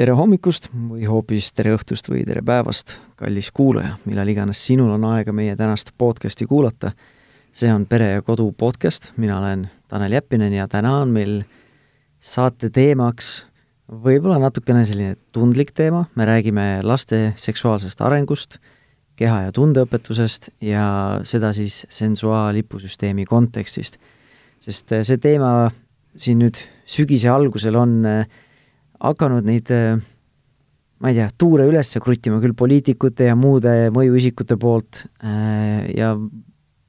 [0.00, 5.04] tere hommikust või hoopis tere õhtust või tere päevast, kallis kuulaja, millal iganes sinul on
[5.10, 6.94] aega meie tänast podcasti kuulata.
[7.52, 11.42] see on Pere ja Kodu podcast, mina olen Tanel Jeppinen ja täna on meil
[12.20, 13.46] saate teemaks
[13.92, 18.58] võib-olla natukene selline tundlik teema, me räägime laste seksuaalsest arengust,
[19.16, 23.98] keha- ja tundeõpetusest ja seda siis sensuaallipusüsteemi kontekstist.
[24.60, 25.70] sest see teema
[26.16, 26.56] siin nüüd
[26.86, 28.24] sügise algusel on äh,
[29.00, 29.98] hakanud neid äh,
[31.00, 36.12] ma ei tea, tuure üles kruttima küll poliitikute ja muude mõjuisikute poolt äh, ja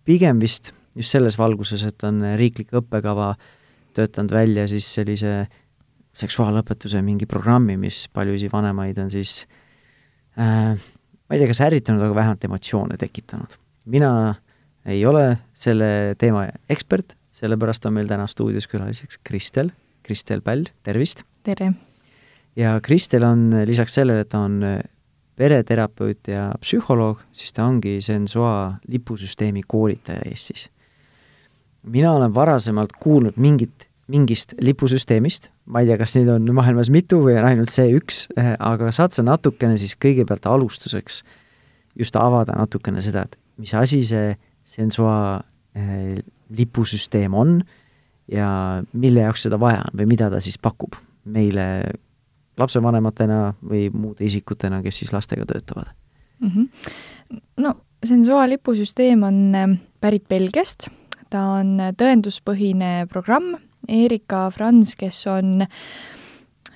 [0.07, 3.33] pigem vist just selles valguses, et on riiklik õppekava
[3.95, 5.45] töötanud välja siis sellise
[6.17, 9.45] seksuaalõpetuse mingi programmi, mis paljusid vanemaid on siis
[10.35, 13.55] äh, ma ei tea, kas ärritanud, aga vähemalt emotsioone tekitanud.
[13.85, 14.35] mina
[14.85, 19.71] ei ole selle teema ekspert, sellepärast on meil täna stuudios külaliseks Kristel,
[20.03, 21.23] Kristel Päll, tervist!
[21.47, 21.71] tere!
[22.55, 24.79] Ja Kristel on lisaks sellele, et ta on äh,
[25.39, 30.69] pereterapeut ja psühholoog, siis ta ongi Sensua lipusüsteemi koolitaja Eestis.
[31.83, 37.23] mina olen varasemalt kuulnud mingit, mingist lipusüsteemist, ma ei tea, kas neid on maailmas mitu
[37.23, 41.23] või on ainult see üks, äh, aga saad sa natukene siis kõigepealt alustuseks
[41.97, 45.41] just avada natukene seda, et mis asi see Sensua
[46.51, 47.61] lipusüsteem on
[48.31, 51.65] ja mille jaoks seda vaja on või mida ta siis pakub meile
[52.61, 55.91] lapsevanematena või muude isikutena, kes siis lastega töötavad
[56.39, 56.49] mm?
[56.49, 56.91] -hmm.
[57.65, 60.89] no sensuaalipusüsteem on äh, pärit Belgiast,
[61.29, 63.55] ta on tõenduspõhine programm,
[63.87, 65.65] Erika Franz, kes on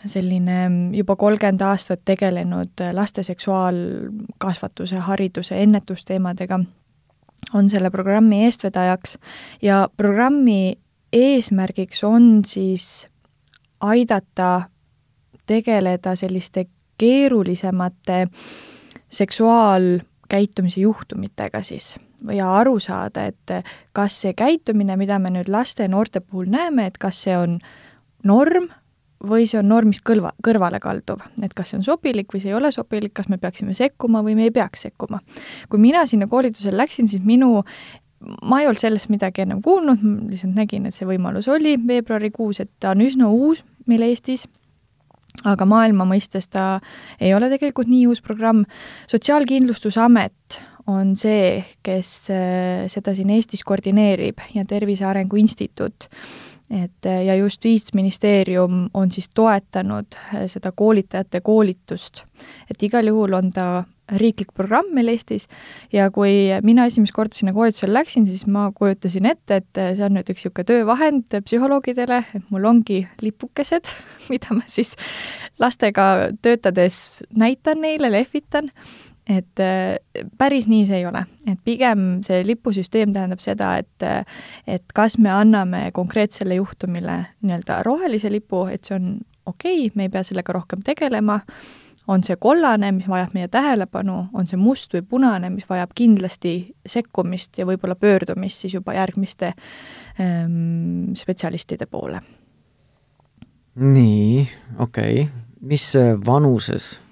[0.05, 6.59] selline juba kolmkümmend aastat tegelenud laste seksuaalkasvatuse, hariduse, ennetusteemadega,
[7.53, 9.17] on selle programmi eestvedajaks
[9.61, 10.77] ja programmi
[11.14, 13.08] eesmärgiks on siis
[13.82, 14.70] aidata
[15.45, 16.66] tegeleda selliste
[16.98, 18.28] keerulisemate
[19.10, 21.95] seksuaalkäitumise juhtumitega siis
[22.32, 26.88] ja aru saada, et kas see käitumine, mida me nüüd laste ja noorte puhul näeme,
[26.89, 27.60] et kas see on
[28.23, 28.70] norm
[29.26, 32.58] või see on normist kõlva, kõrvale kalduv, et kas see on sobilik või see ei
[32.58, 35.22] ole sobilik, kas me peaksime sekkuma või me ei peaks sekkuma.
[35.70, 37.64] kui mina sinna koolitusele läksin, siis minu
[38.44, 40.02] ma ei olnud sellest midagi ennem kuulnud,
[40.32, 44.48] lihtsalt nägin, et see võimalus oli veebruarikuus, et ta on üsna uus meil Eestis
[45.43, 46.79] aga maailma mõistes ta
[47.19, 48.63] ei ole tegelikult nii uus programm.
[49.11, 56.07] sotsiaalkindlustusamet on see, kes äh, seda siin Eestis koordineerib ja Tervise Arengu Instituut.
[56.70, 62.23] Et äh, ja Justiitsministeerium on siis toetanud äh, seda koolitajate koolitust.
[62.71, 65.48] et igal juhul on ta riiklik programm meil Eestis
[65.93, 70.14] ja kui mina esimest korda sinna koolitusele läksin, siis ma kujutasin ette, et see on
[70.17, 73.89] nüüd üks niisugune töövahend psühholoogidele, et mul ongi lipukesed,
[74.32, 74.93] mida ma siis
[75.59, 78.70] lastega töötades näitan neile, lehvitan,
[79.30, 79.95] et äh,
[80.37, 84.27] päris nii see ei ole, et pigem see lipusüsteem tähendab seda, et
[84.67, 89.15] et kas me anname konkreetsele juhtumile nii-öelda rohelise lipu, et see on
[89.45, 91.39] okei okay,, me ei pea sellega rohkem tegelema,
[92.08, 96.55] on see kollane, mis vajab meie tähelepanu, on see must või punane, mis vajab kindlasti
[96.85, 99.53] sekkumist ja võib-olla pöördumist siis juba järgmiste
[100.21, 102.21] ähm, spetsialistide poole.
[103.75, 104.45] nii,
[104.80, 105.33] okei okay.,
[105.65, 105.89] mis
[106.25, 107.05] vanuses äh,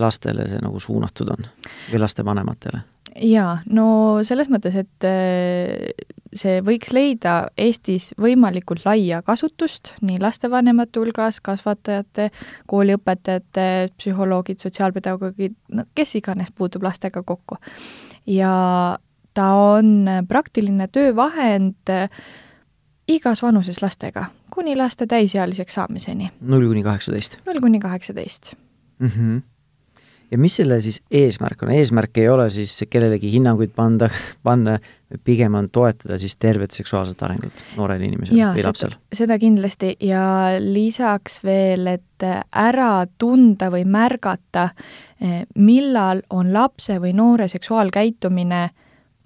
[0.00, 1.50] lastele see nagu suunatud on
[1.90, 2.80] või lastevanematele?
[3.16, 3.86] jaa, no
[4.26, 5.90] selles mõttes, et äh,
[6.36, 12.30] see võiks leida Eestis võimalikult laia kasutust nii lastevanemate hulgas, kasvatajate,
[12.70, 13.66] kooliõpetajate,
[13.98, 17.58] psühholoogid, sotsiaalpedagoogid, no kes iganes puutub lastega kokku.
[18.26, 18.52] ja
[19.34, 21.90] ta on praktiline töövahend
[23.10, 26.30] igas vanuses lastega, kuni laste täisealiseks saamiseni.
[26.40, 27.40] null kuni kaheksateist?
[27.46, 28.54] null kuni kaheksateist.
[29.00, 29.38] Mhm.
[30.30, 34.06] Ja mis selle siis eesmärk on, eesmärk ei ole siis kellelegi hinnanguid panda,
[34.46, 34.76] panna,
[35.26, 38.94] pigem on toetada siis tervet seksuaalset arengut noorel inimesel ja, või lapsel?
[39.14, 39.96] seda kindlasti.
[40.06, 40.22] Ja
[40.62, 44.68] lisaks veel, et ära tunda või märgata,
[45.18, 48.62] eh, millal on lapse või noore seksuaalkäitumine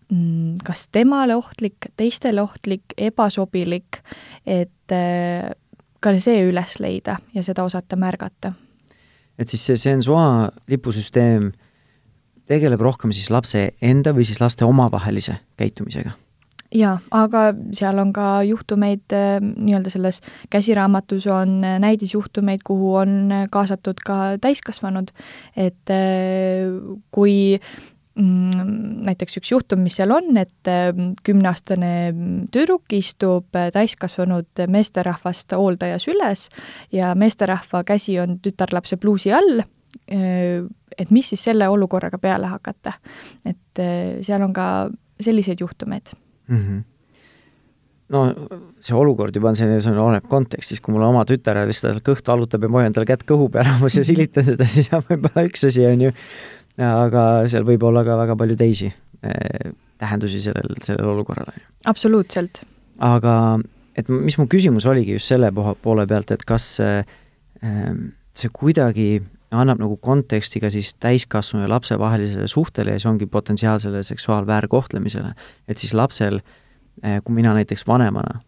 [0.09, 4.01] mm, kas temale ohtlik, teistele ohtlik, ebasobilik,
[4.47, 5.53] et eh,
[6.01, 8.55] ka see üles leida ja seda osata märgata
[9.39, 11.53] et siis see sensua lipusüsteem
[12.49, 16.15] tegeleb rohkem siis lapse enda või siis laste omavahelise käitumisega?
[16.75, 17.45] jaa, aga
[17.77, 20.21] seal on ka juhtumeid, äh, nii-öelda selles
[20.51, 25.13] käsiraamatus on äh, näidisjuhtumeid, kuhu on äh, kaasatud ka täiskasvanud,
[25.57, 25.95] et
[27.15, 27.61] kui
[28.15, 31.91] näiteks üks juhtum, mis seal on, et mm, kümneaastane
[32.55, 36.47] tüdruk istub täiskasvanud meesterahvast hooldaja süles
[36.95, 39.65] ja meesterahva käsi on tütarlapse pluusi all,
[40.07, 42.93] et mis siis selle olukorraga peale hakata.
[43.47, 43.83] et
[44.23, 44.67] seal on ka
[45.21, 46.15] selliseid juhtumeid
[46.49, 46.59] mm.
[46.59, 46.83] -hmm
[48.13, 48.25] no
[48.85, 52.67] see olukord juba on selline, see oleneb kontekstis, kui mul oma tütar lihtsalt kõht valutab
[52.67, 55.87] ja ma hoian tal kätt kõhu peal ja silitan seda, siis on võib-olla üks asi,
[55.89, 56.13] on ju,
[56.83, 59.73] aga seal võib olla ka väga palju teisi eh,
[60.03, 61.53] tähendusi sellel, sellel olukorral.
[61.87, 62.65] absoluutselt.
[62.99, 63.37] aga
[63.97, 67.05] et mis mu küsimus oligi just selle poole pealt, et kas see,
[67.63, 69.09] ehm, see kuidagi
[69.55, 75.35] annab nagu konteksti ka siis täiskasvanu ja lapse vahelisele suhtele ja see ongi potentsiaalsele seksuaalväärkohtlemisele.
[75.69, 76.41] et siis lapsel,
[77.03, 78.41] eh, kui mina näiteks vanemana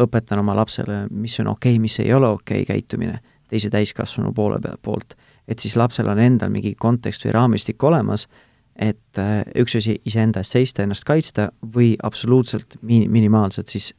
[0.00, 3.18] õpetan oma lapsele, mis on okei okay,, mis ei ole okei okay käitumine
[3.48, 5.16] teise täiskasvanu poole peal, poolt
[5.48, 8.28] et siis lapsel on endal mingi kontekst või raamistik olemas,
[8.76, 13.92] et äh, üks asi iseenda eest seista, ennast kaitsta või absoluutselt mi-, minimaalselt siis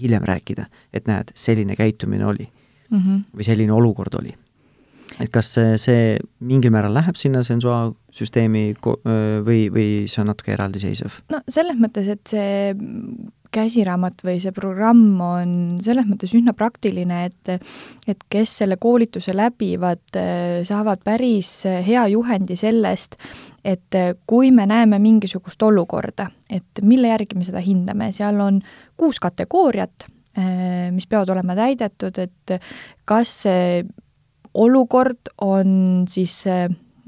[0.00, 2.48] hiljem rääkida, et näed, selline käitumine oli
[2.90, 2.98] mm.
[2.98, 3.24] -hmm.
[3.36, 4.34] või selline olukord oli.
[5.22, 6.04] Et kas see, see
[6.44, 11.22] mingil määral läheb sinna sensuaalsüsteemi või, või see on natuke eraldiseisev?
[11.32, 12.72] no selles mõttes, et see
[13.54, 15.52] käsiraamat või see programm on
[15.84, 17.52] selles mõttes üsna praktiline, et
[18.08, 20.04] et kes selle koolituse läbivad,
[20.68, 23.16] saavad päris hea juhendi sellest,
[23.64, 23.96] et
[24.28, 28.60] kui me näeme mingisugust olukorda, et mille järgi me seda hindame, seal on
[29.00, 30.08] kuus kategooriat,
[30.94, 32.60] mis peavad olema täidetud, et
[33.08, 33.80] kas see
[34.54, 36.42] olukord on siis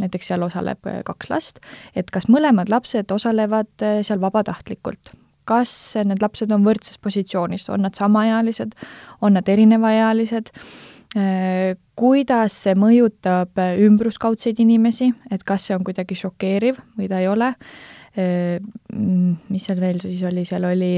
[0.00, 1.58] näiteks seal osaleb kaks last,
[1.96, 3.72] et kas mõlemad lapsed osalevad
[4.06, 5.12] seal vabatahtlikult?
[5.48, 5.72] Kas
[6.06, 8.76] need lapsed on võrdses positsioonis, on nad samaealised,
[9.24, 10.52] on nad erinevaealised,
[11.16, 17.28] äh, kuidas see mõjutab ümbruskaudseid inimesi, et kas see on kuidagi šokeeriv või ta ei
[17.28, 17.54] ole,
[18.16, 18.60] äh,
[18.94, 20.94] mis seal veel siis oli, seal oli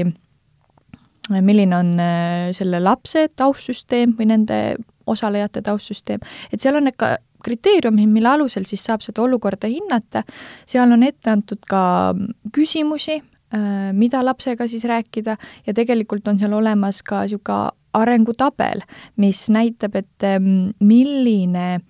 [1.29, 4.59] milline on äh, selle lapse taustsüsteem või nende
[5.05, 6.19] osalejate taustsüsteem,
[6.51, 10.23] et seal on need ka kriteeriumid, mille alusel siis saab seda olukorda hinnata,
[10.65, 12.13] seal on ette antud ka
[12.55, 13.19] küsimusi,
[13.53, 15.35] Äh, mida lapsega siis rääkida
[15.67, 18.81] ja tegelikult on seal olemas ka niisugune arengutabel,
[19.21, 21.83] mis näitab, et ähm, milline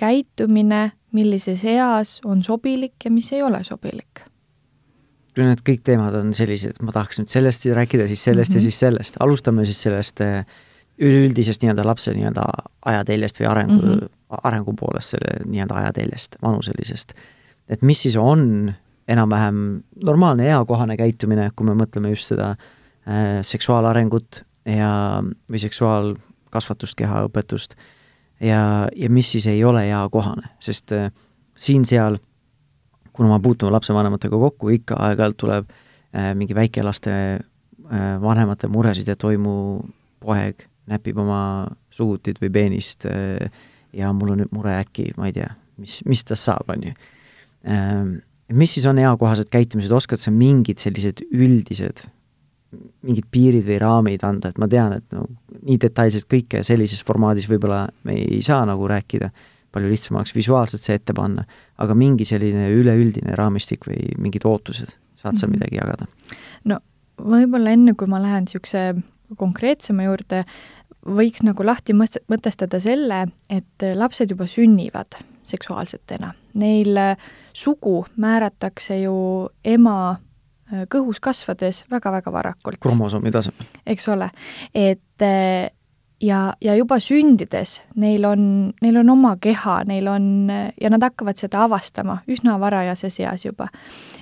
[0.00, 0.80] käitumine
[1.14, 4.24] millises eas on sobilik ja mis ei ole sobilik.
[5.36, 8.58] kui need kõik teemad on sellised, ma tahaks nüüd sellest rääkida, siis sellest mm -hmm.
[8.58, 8.70] ja mhm.
[8.70, 10.44] siis sellest, alustame siis sellest äh,
[10.98, 12.44] üleüldisest nii-öelda lapse nii-öelda
[12.90, 14.40] ajateljest või arengu mm, -hmm.
[14.42, 17.14] arengu poolest, selle nii-öelda ajateljest, vanuselisest.
[17.68, 18.72] et mis siis on
[19.08, 27.74] enam-vähem normaalne eakohane käitumine, kui me mõtleme just seda äh, seksuaalarengut ja, või seksuaalkasvatust, kehaõpetust,
[28.40, 31.12] ja, ja mis siis ei ole eakohane, sest äh,
[31.56, 32.18] siin-seal,
[33.12, 39.24] kuna ma puutun lapsevanematega kokku, ikka aeg-ajalt tuleb äh, mingi väikelaste äh, vanemate muresid, et
[39.24, 39.54] oi, mu
[40.20, 41.40] poeg näpib oma
[41.94, 43.48] sugutit või peenist äh,
[43.96, 45.50] ja mul on nüüd mure äkki, ma ei tea,
[45.80, 46.94] mis, mis tast saab, on ju
[47.68, 48.16] ähm,
[48.52, 52.04] mis siis on eakohased käitumised, oskad sa mingid sellised üldised,
[53.06, 55.26] mingid piirid või raamid anda, et ma tean, et no
[55.58, 59.30] nii detailselt kõike sellises formaadis võib-olla me ei saa nagu rääkida,
[59.74, 61.44] palju lihtsam oleks visuaalselt see ette panna,
[61.80, 65.56] aga mingi selline üleüldine raamistik või mingid ootused, saad sa -hmm.
[65.56, 66.08] midagi jagada?
[66.64, 66.80] no
[67.18, 68.94] võib-olla enne, kui ma lähen niisuguse
[69.36, 70.44] konkreetsema juurde,
[71.08, 76.32] võiks nagu lahti mõtestada selle, et lapsed juba sünnivad seksuaalsetena.
[76.54, 77.16] Neil äh,
[77.52, 82.80] sugu määratakse ju ema äh, kõhus kasvades väga-väga varakult.
[82.80, 83.68] kromosoomi tasemel.
[83.86, 84.30] eks ole,
[84.74, 85.70] et äh,
[86.20, 88.42] ja, ja juba sündides neil on,
[88.82, 90.50] neil on oma keha, neil on,
[90.80, 93.68] ja nad hakkavad seda avastama üsna varajases eas juba.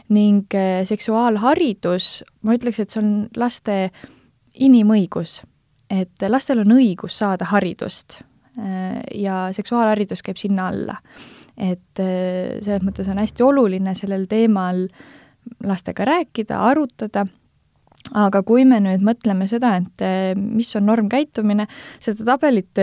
[0.08, 0.52] ning
[0.86, 3.90] seksuaalharidus, ma ütleks, et see on laste
[4.54, 5.40] inimõigus,
[5.90, 8.20] et lastel on õigus saada haridust
[8.56, 10.96] Äh, ja seksuaalharidus käib sinna alla.
[11.56, 14.82] et äh, selles mõttes on hästi oluline sellel teemal
[15.64, 17.26] lastega rääkida, arutada,
[18.12, 21.66] aga kui me nüüd mõtleme seda, et äh, mis on normkäitumine,
[22.00, 22.80] seda tabelit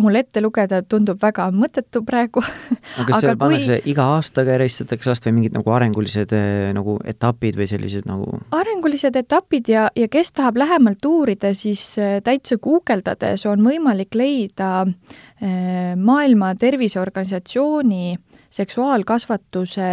[0.00, 3.40] mul ette lugeda tundub väga mõttetu praegu aga kas seal kui...
[3.40, 8.40] pannakse iga aastaga eristatakse last või mingid nagu arengulised eh, nagu etapid või sellised nagu?
[8.56, 14.70] arengulised etapid ja, ja kes tahab lähemalt uurida, siis eh, täitsa guugeldades on võimalik leida
[14.84, 18.16] eh, Maailma Terviseorganisatsiooni
[18.56, 19.92] seksuaalkasvatuse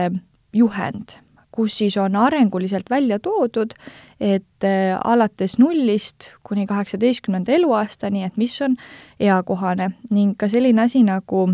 [0.53, 1.22] juhend
[1.53, 3.73] kus siis on arenguliselt välja toodud,
[4.19, 8.75] et äh, alates nullist kuni kaheksateistkümnenda eluaastani, et mis on
[9.19, 9.91] eakohane.
[10.11, 11.49] Ning ka selline asi nagu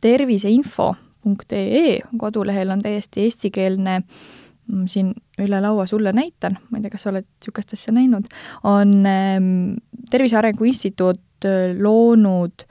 [0.00, 7.06] terviseinfo.ee kodulehel on täiesti eestikeelne mm, siin üle laua sulle näitan, ma ei tea, kas
[7.06, 8.26] sa oled niisugust asja näinud,
[8.66, 9.78] on ähm,
[10.10, 12.66] Tervise Arengu Instituut äh, loonud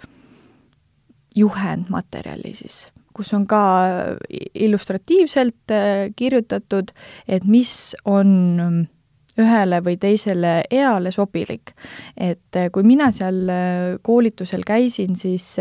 [1.38, 3.62] juhendmaterjali siis, kus on ka
[4.54, 6.94] illustratiivselt äh, kirjutatud,
[7.28, 8.30] et mis on
[8.62, 8.78] ähm,
[9.38, 11.74] ühele või teisele eale sobilik.
[12.18, 13.44] et äh, kui mina seal
[14.02, 15.56] koolitusel käisin, siis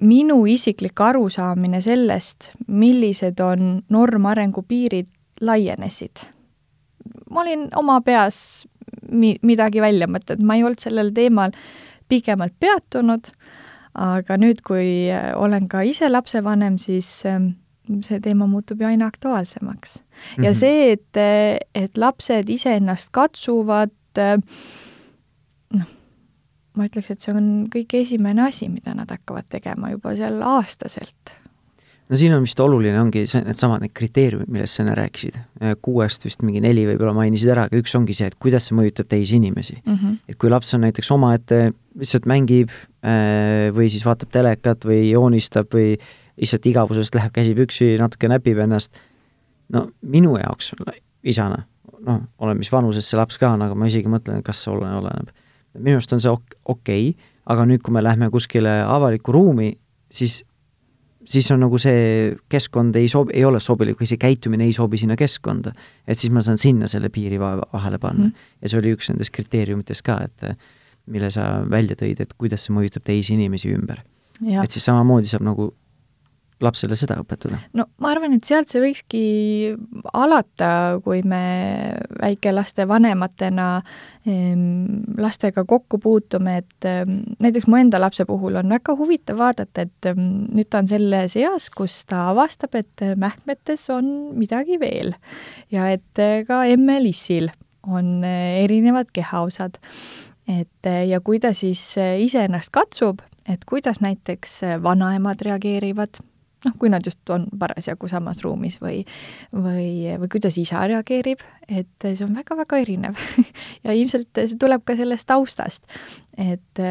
[0.00, 5.08] minu isiklik arusaamine sellest, millised on normarengu piirid,
[5.40, 6.26] laienesid.
[7.30, 8.66] ma olin oma peas
[9.10, 11.54] mi-, midagi välja mõtelnud, ma ei olnud sellel teemal
[12.10, 13.30] pikemalt peatunud,
[13.94, 17.54] aga nüüd, kui olen ka ise lapsevanem, siis ähm,
[18.06, 20.02] see teema muutub ju aina aktuaalsemaks mm.
[20.02, 20.44] -hmm.
[20.44, 20.58] ja mhm.
[20.58, 21.16] see, et,
[21.74, 24.38] et lapsed iseennast katsuvad, äh,
[25.70, 25.88] noh,
[26.76, 31.39] ma ütleks, et see on kõige esimene asi, mida nad hakkavad tegema juba seal aastaselt.
[32.10, 35.38] No siin on vist oluline, ongi see, needsamad need kriteeriumid, millest sa enne rääkisid.
[35.84, 39.10] kuuest vist mingi neli võib-olla mainisid ära, aga üks ongi see, et kuidas see mõjutab
[39.10, 39.94] teisi inimesi mm.
[39.94, 40.16] -hmm.
[40.28, 41.60] et kui laps on näiteks omaette,
[41.98, 45.94] lihtsalt mängib äh, või siis vaatab telekat või joonistab või
[46.40, 48.98] lihtsalt igavusest läheb käsi püksi, natuke näpib ennast,
[49.68, 50.72] no minu jaoks
[51.22, 51.64] isana,
[52.00, 55.04] noh, olen mis vanuses see laps ka on, aga ma isegi mõtlen, kas see oleneb,
[55.04, 55.34] oleneb
[55.78, 59.72] minu arust on see ok-, okei okay,, aga nüüd, kui me lähme kuskile avalikku ruumi,
[60.10, 60.42] siis
[61.24, 65.00] siis on nagu see keskkond ei sobi, ei ole sobilik või see käitumine ei sobi
[65.00, 65.72] sinna keskkonda.
[66.06, 68.30] et siis ma saan sinna selle piiri vahele panna mm.
[68.30, 68.62] -hmm.
[68.62, 70.56] ja see oli üks nendest kriteeriumitest ka, et
[71.06, 74.02] mille sa välja tõid, et kuidas see mõjutab teisi inimesi ümber.
[74.40, 75.74] et siis samamoodi saab nagu
[76.64, 77.58] lapsele seda õpetada?
[77.76, 79.22] no ma arvan, et sealt see võikski
[80.16, 81.42] alata, kui me
[82.20, 83.68] väikelaste vanematena
[84.28, 89.86] ehm, lastega kokku puutume, et ehm, näiteks mu enda lapse puhul on väga huvitav vaadata,
[89.88, 95.14] et ehm, nüüd ta on selles eas, kus ta avastab, et mähkmetes on midagi veel
[95.72, 97.50] ja et ka emmelissil
[97.88, 99.78] on erinevad kehaosad.
[100.50, 106.18] et ja kui ta siis iseennast katsub, et kuidas näiteks vanaemad reageerivad
[106.64, 109.02] noh, kui nad just on parasjagu samas ruumis või,
[109.54, 113.20] või, või kuidas isa reageerib, et see on väga-väga erinev
[113.86, 115.84] ja ilmselt see tuleb ka sellest taustast.
[116.38, 116.84] et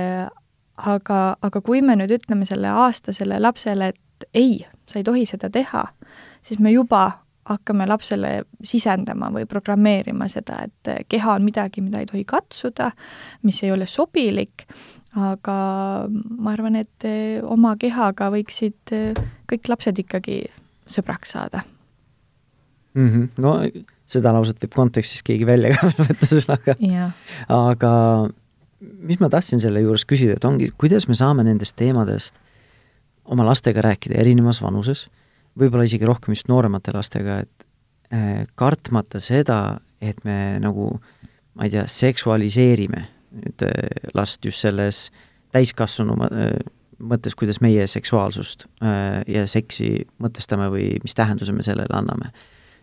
[0.86, 4.60] aga, aga kui me nüüd ütleme selle aastasele lapsele, et ei,
[4.90, 5.86] sa ei tohi seda teha,
[6.46, 7.10] siis me juba
[7.50, 12.92] hakkame lapsele sisendama või programmeerima seda, et keha on midagi, mida ei tohi katsuda,
[13.48, 14.68] mis ei ole sobilik
[15.18, 15.58] aga
[16.10, 20.44] ma arvan, et eh, oma kehaga võiksid eh, kõik lapsed ikkagi
[20.90, 21.64] sõbraks saada
[22.94, 23.08] mm.
[23.08, 23.30] -hmm.
[23.42, 23.56] no
[24.10, 26.76] seda lauset võib kontekstis keegi välja ka võtta sõnaga.
[27.50, 27.94] aga
[28.80, 32.36] mis ma tahtsin selle juures küsida, et ongi, kuidas me saame nendest teemadest
[33.26, 35.08] oma lastega rääkida erinevas vanuses,
[35.58, 37.66] võib-olla isegi rohkem just nooremate lastega, et
[38.12, 41.00] eh, kartmata seda, et me nagu
[41.58, 45.08] ma ei tea, seksualiseerime nüüd äh, last just selles
[45.54, 46.54] täiskasvanu äh,
[47.00, 52.34] mõttes, kuidas meie seksuaalsust äh, ja seksi mõtestame või mis tähenduse me sellele anname.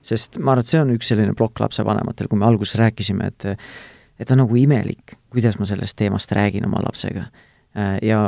[0.06, 3.48] sest ma arvan, et see on üks selline plokk lapsevanematel, kui me alguses rääkisime, et
[4.16, 7.26] et on nagu imelik, kuidas ma sellest teemast räägin oma lapsega.
[8.00, 8.20] Ja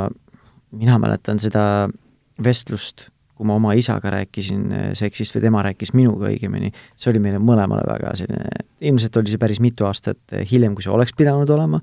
[0.69, 1.89] mina mäletan seda
[2.37, 4.67] vestlust, kui ma oma isaga rääkisin
[4.99, 9.41] seksist või tema rääkis minuga õigemini, see oli meile mõlemale väga selline, ilmselt oli see
[9.41, 11.81] päris mitu aastat hiljem, kui see oleks pidanud olema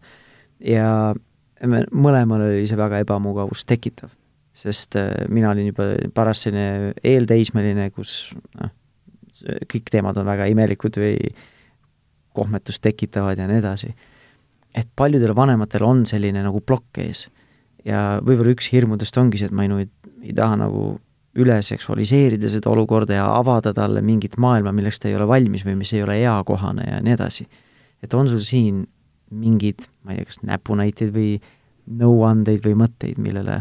[0.60, 1.14] ja
[1.64, 4.10] me, mõlemal oli see väga ebamugavust tekitav,
[4.56, 8.72] sest äh, mina olin juba paras selline eelteismeline, kus noh,
[9.68, 11.16] kõik teemad on väga imelikud või
[12.36, 13.94] kohmetust tekitavad ja nii edasi.
[14.76, 17.26] et paljudel vanematel on selline nagu plokk ees
[17.84, 19.88] ja võib-olla üks hirmudest ongi see, et ma ei,
[20.22, 20.96] ei, taha nagu
[21.36, 25.76] üle seksualiseerida seda olukorda ja avada talle mingit maailma, milleks ta ei ole valmis või
[25.80, 27.46] mis ei ole eakohane ja nii edasi.
[28.02, 28.86] et on sul siin
[29.30, 31.30] mingeid, ma ei tea, kas näpunäiteid või
[31.86, 33.60] nõuandeid või mõtteid, millele,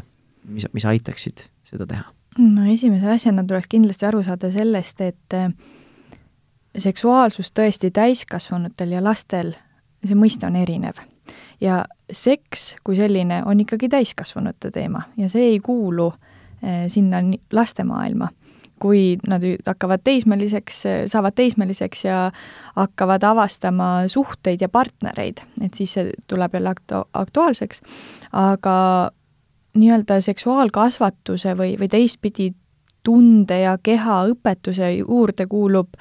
[0.50, 2.06] mis, mis aitaksid seda teha?
[2.38, 5.50] no esimese asjana tuleks kindlasti aru saada sellest, et äh,
[6.78, 9.54] seksuaalsus tõesti täiskasvanutel ja lastel,
[10.06, 11.00] see mõiste on erinev.
[11.62, 17.84] ja seks kui selline on ikkagi täiskasvanute teema ja see ei kuulu äh, sinna laste
[17.84, 18.30] maailma
[18.80, 22.18] kui nad hakkavad teismeliseks, saavad teismeliseks ja
[22.76, 27.82] hakkavad avastama suhteid ja partnereid, et siis see tuleb jälle aktu-, aktuaalseks,
[28.34, 28.76] aga
[29.76, 32.52] nii-öelda seksuaalkasvatuse või, või teistpidi
[33.04, 35.96] tunde ja kehaõpetuse juurde kuulub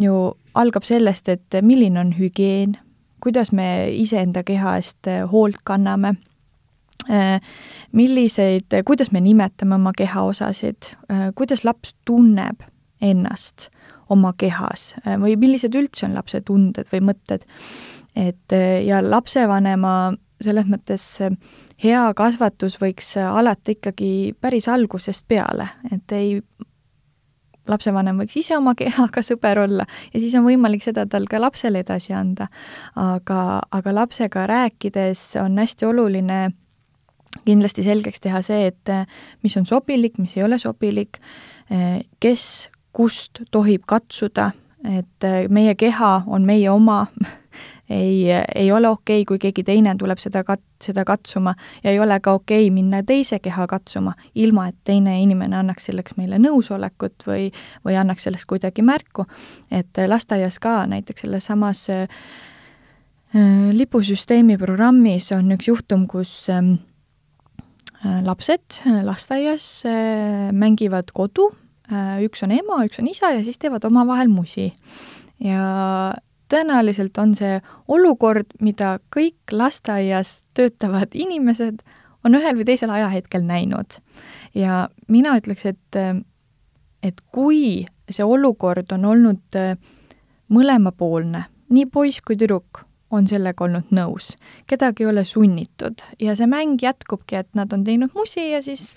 [0.00, 0.16] ju,
[0.54, 2.76] algab sellest, et milline on hügieen,
[3.22, 6.16] kuidas me iseenda keha eest hoolt kanname
[7.92, 10.92] milliseid, kuidas me nimetame oma kehaosasid,
[11.34, 12.62] kuidas laps tunneb
[13.02, 13.68] ennast
[14.12, 17.46] oma kehas või millised üldse on lapse tunded või mõtted.
[18.16, 18.54] et
[18.86, 21.04] ja lapsevanema selles mõttes
[21.82, 26.40] hea kasvatus võiks alati ikkagi päris algusest peale, et ei
[27.68, 31.82] lapsevanem võiks ise oma kehaga sõber olla ja siis on võimalik seda tal ka lapsele
[31.84, 32.48] edasi anda.
[32.98, 36.40] aga, aga lapsega rääkides on hästi oluline
[37.44, 38.92] kindlasti selgeks teha see, et
[39.42, 41.18] mis on sobilik, mis ei ole sobilik,
[42.20, 42.46] kes
[42.92, 44.50] kust tohib katsuda,
[44.84, 47.06] et meie keha on meie oma
[47.92, 52.00] ei, ei ole okei okay,, kui keegi teine tuleb seda kat-, seda katsuma ja ei
[52.00, 56.40] ole ka okei okay minna teise keha katsuma, ilma et teine inimene annaks selleks meile
[56.42, 57.50] nõusolekut või,
[57.84, 59.26] või annaks sellest kuidagi märku.
[59.70, 62.08] et lasteaias ka näiteks selles samas äh,
[63.72, 66.62] lipusüsteemi programmis on üks juhtum, kus äh,
[68.02, 71.50] lapsed lasteaias äh, mängivad kodu
[71.92, 74.72] äh,, üks on ema, üks on isa ja siis teevad omavahel musi.
[75.42, 76.14] ja
[76.52, 81.82] tõenäoliselt on see olukord, mida kõik lasteaias töötavad inimesed
[82.24, 83.98] on ühel või teisel ajahetkel näinud.
[84.54, 86.22] ja mina ütleks, et,
[87.02, 89.60] et kui see olukord on olnud
[90.52, 94.32] mõlemapoolne, nii poiss kui tüdruk on sellega olnud nõus,
[94.70, 98.92] kedagi ei ole sunnitud ja see mäng jätkubki, et nad on teinud musi ja siis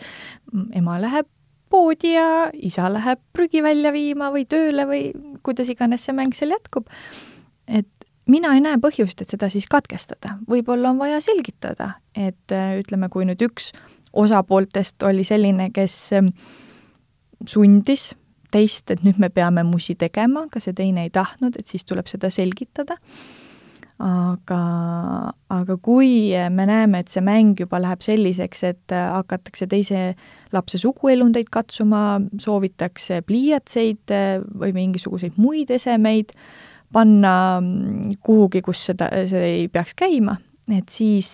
[0.75, 1.27] ema läheb
[1.69, 5.03] poodi ja isa läheb prügi välja viima või tööle või
[5.43, 6.87] kuidas iganes see mäng seal jätkub.
[7.67, 7.89] Et
[8.29, 13.09] mina ei näe põhjust, et seda siis katkestada, võib-olla on vaja selgitada, et äh, ütleme,
[13.13, 13.71] kui nüüd üks
[14.15, 16.31] osapooltest oli selline, kes ähm,
[17.47, 18.13] sundis
[18.53, 22.07] teist, et nüüd me peame musi tegema, aga see teine ei tahtnud, et siis tuleb
[22.07, 22.97] seda selgitada.
[24.03, 24.61] Aga,
[25.55, 30.01] aga kui me näeme, et see mäng juba läheb selliseks, et hakatakse teise
[30.55, 34.15] lapse suguelundeid katsuma, soovitakse pliiatseid
[34.59, 36.35] või mingisuguseid muid esemeid,
[36.95, 37.61] panna
[38.23, 40.37] kuhugi, kus seda, see ei peaks käima,
[40.75, 41.31] et siis,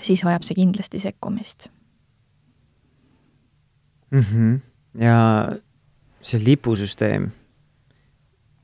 [0.00, 1.68] siis vajab see kindlasti sekkumist
[4.12, 4.20] mm.
[4.20, 4.58] -hmm.
[5.04, 5.18] ja
[6.20, 7.30] see lipusüsteem,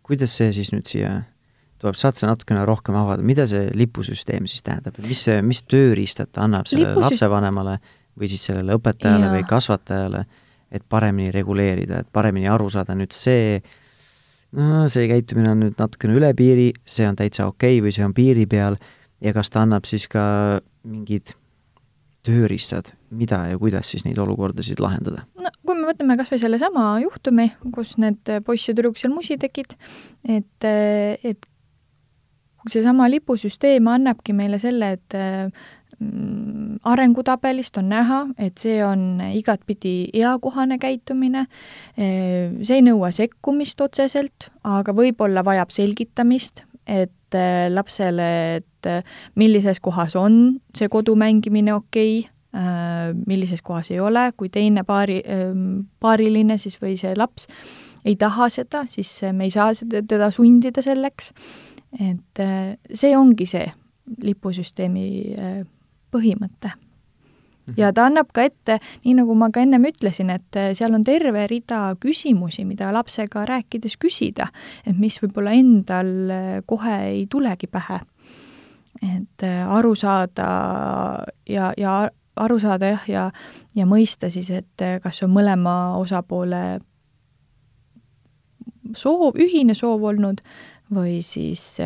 [0.03, 1.22] kuidas see siis nüüd siia
[1.79, 6.33] tuleb, saad sa natukene rohkem avada, mida see lipusüsteem siis tähendab, mis see, mis tööriistad
[6.35, 7.14] ta annab sellele Lipusüst...
[7.14, 7.79] lapsevanemale
[8.19, 9.35] või siis sellele õpetajale ja.
[9.37, 10.25] või kasvatajale,
[10.75, 13.61] et paremini reguleerida, et paremini aru saada nüüd see,
[14.59, 18.07] no see käitumine on nüüd natukene üle piiri, see on täitsa okei okay või see
[18.07, 18.79] on piiri peal
[19.25, 20.25] ja kas ta annab siis ka
[20.88, 21.35] mingid
[22.27, 25.23] tööriistad, mida ja kuidas siis neid olukordasid lahendada?
[25.38, 29.38] no kui me võtame kas või sellesama juhtumi, kus need poiss ja tüdruk seal musi
[29.41, 29.77] tegid,
[30.27, 31.49] et, et
[32.68, 35.16] seesama lipusüsteem annabki meile selle, et
[35.98, 41.48] Mm, arengutabelist on näha, et see on igatpidi eakohane käitumine,
[41.98, 47.38] see ei nõua sekkumist otseselt, aga võib-olla vajab selgitamist, et
[47.74, 48.28] lapsele,
[48.61, 48.90] et
[49.35, 55.18] millises kohas on see kodu mängimine okei okay,, millises kohas ei ole, kui teine paari,
[55.98, 57.50] paariline siis või see laps
[58.07, 61.33] ei taha seda, siis me ei saa seda, teda sundida selleks,
[61.96, 62.40] et
[62.94, 63.64] see ongi see
[64.24, 65.09] lipusüsteemi
[66.12, 66.72] põhimõte.
[67.77, 71.05] ja ta annab ka ette, nii nagu ma ka ennem ütlesin, et eh, seal on
[71.05, 74.48] terve rida küsimusi, mida lapsega rääkides küsida,
[74.87, 76.12] et mis võib-olla endal
[76.66, 78.01] kohe ei tulegi pähe.
[79.03, 80.46] et aru saada
[81.46, 83.31] ja, ja aru saada jah, ja,
[83.77, 86.81] ja mõista siis, et kas on mõlema osapoole
[88.96, 90.40] soov, ühine soov olnud
[90.94, 91.79] või siis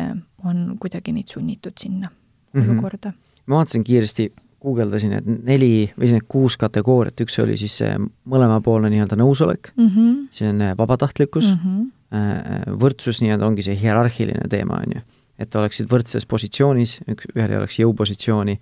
[0.43, 2.71] on kuidagi neid sunnitud sinna mm -hmm.
[2.71, 3.13] olukorda
[3.45, 4.29] ma vaatasin kiiresti,
[4.63, 7.97] guugeldasin, et neli või need kuus kategooriat, üks oli siis see
[8.31, 10.21] mõlemapoolne nii-öelda nõusolek mm, -hmm.
[10.31, 12.77] see on äh, vabatahtlikkus mm, -hmm.
[12.79, 15.01] võrdsus nii-öelda ongi see hierarhiline teema, on ju.
[15.39, 18.59] et oleksid võrdses positsioonis, üks, ühel ei oleks jõupositsiooni,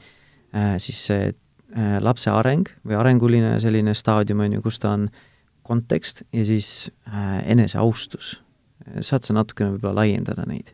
[0.79, 1.33] siis see
[1.99, 5.09] lapse areng või arenguline selline staadium, on ju, kus ta on,
[5.63, 6.91] kontekst ja siis
[7.45, 8.41] eneseaustus.
[9.01, 10.73] Saad sa natukene võib-olla laiendada neid?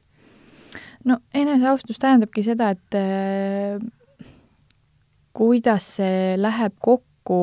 [1.08, 2.98] no eneseaustus tähendabki seda, et
[5.38, 7.42] kuidas see läheb kokku,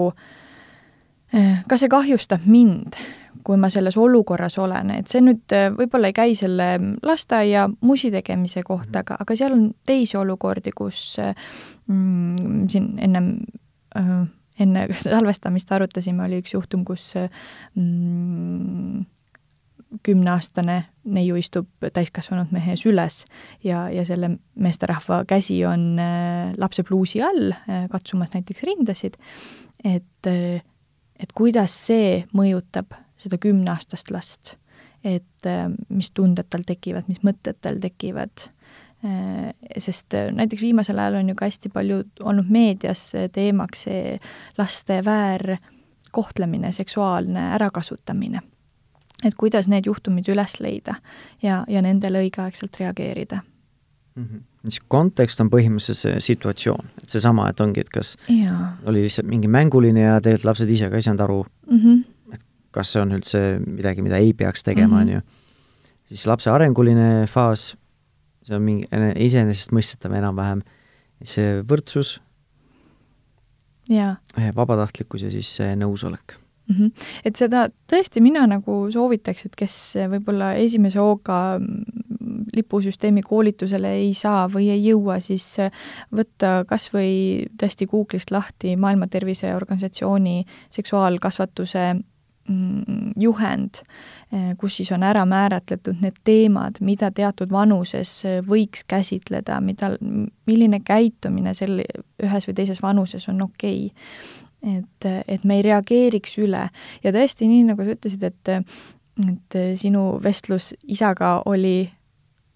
[1.33, 2.99] eh, kas see kahjustab mind,
[3.45, 6.69] kui ma selles olukorras olen, et see nüüd eh, võib-olla ei käi selle
[7.07, 11.35] lasteaia musi tegemise kohta, aga, aga seal on teisi olukordi, kus eh,
[11.91, 13.35] mm, siin ennem
[13.99, 14.25] äh,
[14.65, 19.05] enne salvestamist arutasime, oli üks juhtum, kus mm,
[20.03, 23.25] kümneaastane neiu istub täiskasvanud mehe süles
[23.65, 29.19] ja, ja selle meesterahva käsi on äh, lapse pluusi all äh,, katsumas näiteks rindasid,
[29.85, 30.63] et äh,
[31.21, 34.55] et kuidas see mõjutab seda kümneaastast last,
[35.05, 38.49] et äh, mis tunded tal tekivad, mis mõtted tal tekivad?
[39.05, 44.19] Äh,, sest äh, näiteks viimasel ajal on ju ka hästi palju olnud meedias teemaks see
[44.59, 48.43] laste väärkohtlemine, seksuaalne ärakasutamine
[49.25, 50.95] et kuidas need juhtumid üles leida
[51.43, 53.41] ja, ja nendele õigeaegselt reageerida
[54.15, 54.25] mm.
[54.25, 54.43] -hmm.
[54.69, 58.77] siis kontekst on põhimõtteliselt see situatsioon, et seesama, et ongi, et kas Jaa.
[58.87, 62.35] oli lihtsalt mingi mänguline ja tegelikult lapsed ise ka ei saanud aru mm, -hmm.
[62.35, 65.15] et kas see on üldse midagi, mida ei peaks tegema, on Mhm.
[65.15, 65.21] ju.
[66.05, 67.77] siis lapse arenguline faas,
[68.43, 70.63] see on mingi iseenesestmõistetav enam-vähem,
[71.23, 72.21] see võrdsus,
[74.57, 76.75] vabatahtlikkus ja siis see nõusolek mm.
[76.75, 76.91] -hmm.
[77.25, 79.77] et seda tõesti mina nagu soovitaks, et kes
[80.11, 85.57] võib-olla esimese hooga mm, lipusüsteemi koolitusele ei saa või ei jõua, siis
[86.15, 93.83] võtta kas või tõesti Google'ist lahti Maailma Terviseorganisatsiooni seksuaalkasvatuse mm, juhend,
[94.59, 99.95] kus siis on ära määratletud need teemad, mida teatud vanuses võiks käsitleda, mida,
[100.47, 101.83] milline käitumine sel,
[102.23, 106.69] ühes või teises vanuses on okei okay et, et me ei reageeriks üle.
[107.05, 108.55] Ja tõesti, nii nagu sa ütlesid, et
[109.15, 111.85] et sinu vestlus isaga oli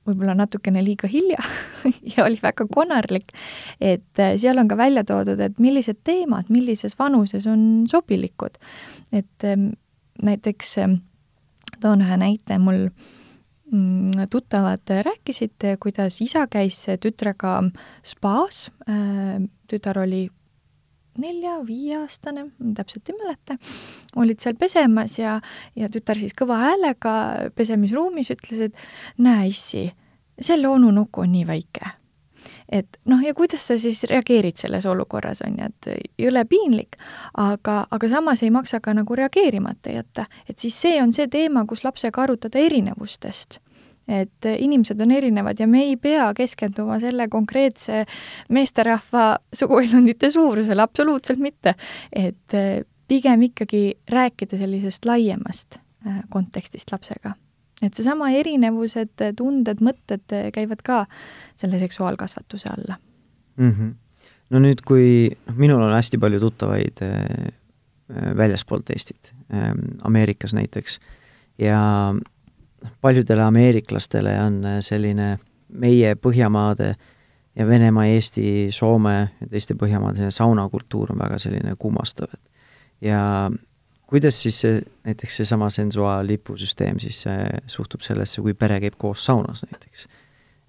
[0.09, 1.39] võib-olla natukene liiga hilja
[2.17, 3.35] ja oli väga konarlik,
[3.79, 8.59] et seal on ka välja toodud, et millised teemad millises vanuses on sobilikud.
[9.13, 9.47] et
[10.23, 10.75] näiteks
[11.81, 12.89] toon ühe näite, mul
[13.71, 17.61] mm, tuttavad rääkisid, kuidas isa käis tütrega
[18.03, 18.69] spaas,
[19.71, 20.27] tütar oli
[21.19, 23.59] nelja-viieaastane, täpselt ei mäleta,
[24.17, 25.39] olid seal pesemas ja,
[25.77, 27.15] ja tütar siis kõva häälega
[27.59, 29.89] pesemisruumis ütles, et näe, issi,
[30.41, 31.95] selle onu nuku on nii väike.
[32.73, 36.99] et noh, ja kuidas sa siis reageerid selles olukorras, on ju, et jõle piinlik,
[37.35, 40.27] aga, aga samas ei maksa ka nagu reageerimata jätta.
[40.49, 43.61] et siis see on see teema, kus lapsega arutada erinevustest
[44.09, 48.05] et inimesed on erinevad ja me ei pea keskenduma selle konkreetse
[48.49, 51.75] meesterahva suguelundite suurusele, absoluutselt mitte.
[52.13, 57.35] et eh, pigem ikkagi rääkida sellisest laiemast eh, kontekstist lapsega.
[57.83, 61.05] et seesama erinevused, tunded, mõtted käivad ka
[61.57, 62.99] selle seksuaalkasvatuse alla
[63.57, 63.71] mm.
[63.71, 63.95] -hmm.
[64.51, 67.53] no nüüd, kui, noh, minul on hästi palju tuttavaid äh,
[68.37, 71.01] väljaspoolt Eestit äh,, Ameerikas näiteks,
[71.59, 72.15] ja
[73.01, 75.39] paljudele ameeriklastele on äh, selline
[75.69, 76.95] meie Põhjamaade
[77.59, 83.51] ja Venemaa, Eesti, Soome ja teiste Põhjamaade selline saunakultuur on väga selline kummastav, et ja
[84.09, 89.25] kuidas siis see, näiteks seesama sensuaal lipusüsteem siis äh, suhtub sellesse, kui pere käib koos
[89.29, 90.09] saunas näiteks?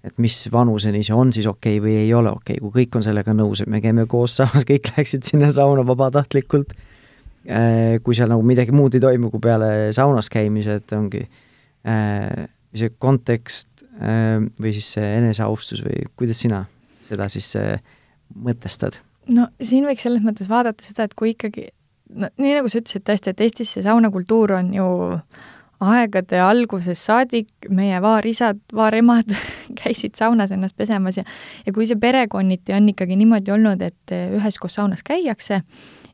[0.04, 2.96] et mis vanuseni see on siis okei okay või ei ole okei okay., kui kõik
[2.96, 6.72] on sellega nõus, et me käime koos saunas, kõik läheksid sinna sauna vabatahtlikult,
[8.04, 11.20] kui seal nagu midagi muud ei toimu kui peale saunas käimise, et ongi
[11.84, 16.64] see kontekst või siis see eneseaustus või kuidas sina
[17.04, 17.54] seda siis
[18.36, 19.00] mõtestad?
[19.32, 21.68] no siin võiks selles mõttes vaadata seda, et kui ikkagi,
[22.14, 24.90] no nii nagu sa ütlesid tõesti, et Eestis see saunakultuur on ju
[25.80, 29.32] aegade algusest saadik, meie vaarisad, vaaremad
[29.80, 31.24] käisid saunas ennast pesemas ja
[31.66, 35.62] ja kui see perekonniti on ikkagi niimoodi olnud, et üheskoos saunas käiakse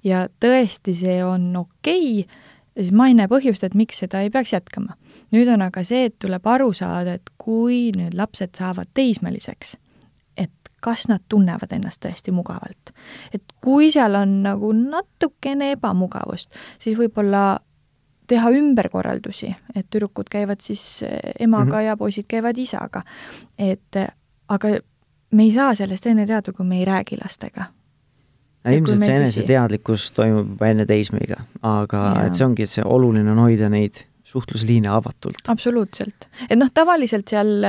[0.06, 2.44] ja tõesti see on okei okay,,
[2.76, 4.94] siis ma ei näe põhjust, et miks seda ei peaks jätkama.
[5.34, 9.76] Nüüd on aga see, et tuleb aru saada, et kui nüüd lapsed saavad teismeliseks,
[10.36, 10.52] et
[10.84, 12.92] kas nad tunnevad ennast tõesti mugavalt.
[13.34, 17.58] et kui seal on nagu natukene ebamugavust, siis võib-olla
[18.26, 21.04] teha ümberkorraldusi, et tüdrukud käivad siis
[21.38, 21.86] emaga mm -hmm.
[21.86, 23.02] ja poisid käivad isaga.
[23.58, 23.96] et
[24.48, 24.68] aga
[25.30, 27.64] me ei saa sellest enne teada, kui me ei räägi lastega
[28.74, 32.26] ilmselt see eneseteadlikkus toimub juba enne teismeiga, aga ja.
[32.26, 35.42] et see ongi, et see oluline on hoida neid suhtlusliine avatult.
[35.48, 36.28] absoluutselt.
[36.50, 37.62] et noh, tavaliselt seal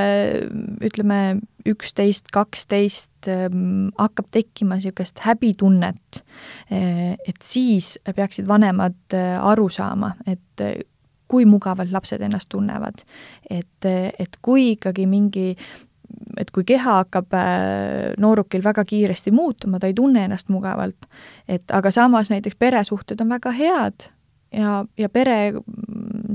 [0.83, 1.21] ütleme,
[1.67, 6.21] üksteist, kaksteist hakkab tekkima niisugust häbitunnet,
[6.71, 10.63] et siis peaksid vanemad aru saama, et
[11.27, 13.03] kui mugavalt lapsed ennast tunnevad.
[13.49, 15.51] et, et kui ikkagi mingi
[16.39, 17.35] et kui keha hakkab
[18.17, 21.09] noorukil väga kiiresti muutuma, ta ei tunne ennast mugavalt,
[21.47, 24.07] et aga samas näiteks peresuhted on väga head
[24.53, 25.53] ja, ja pere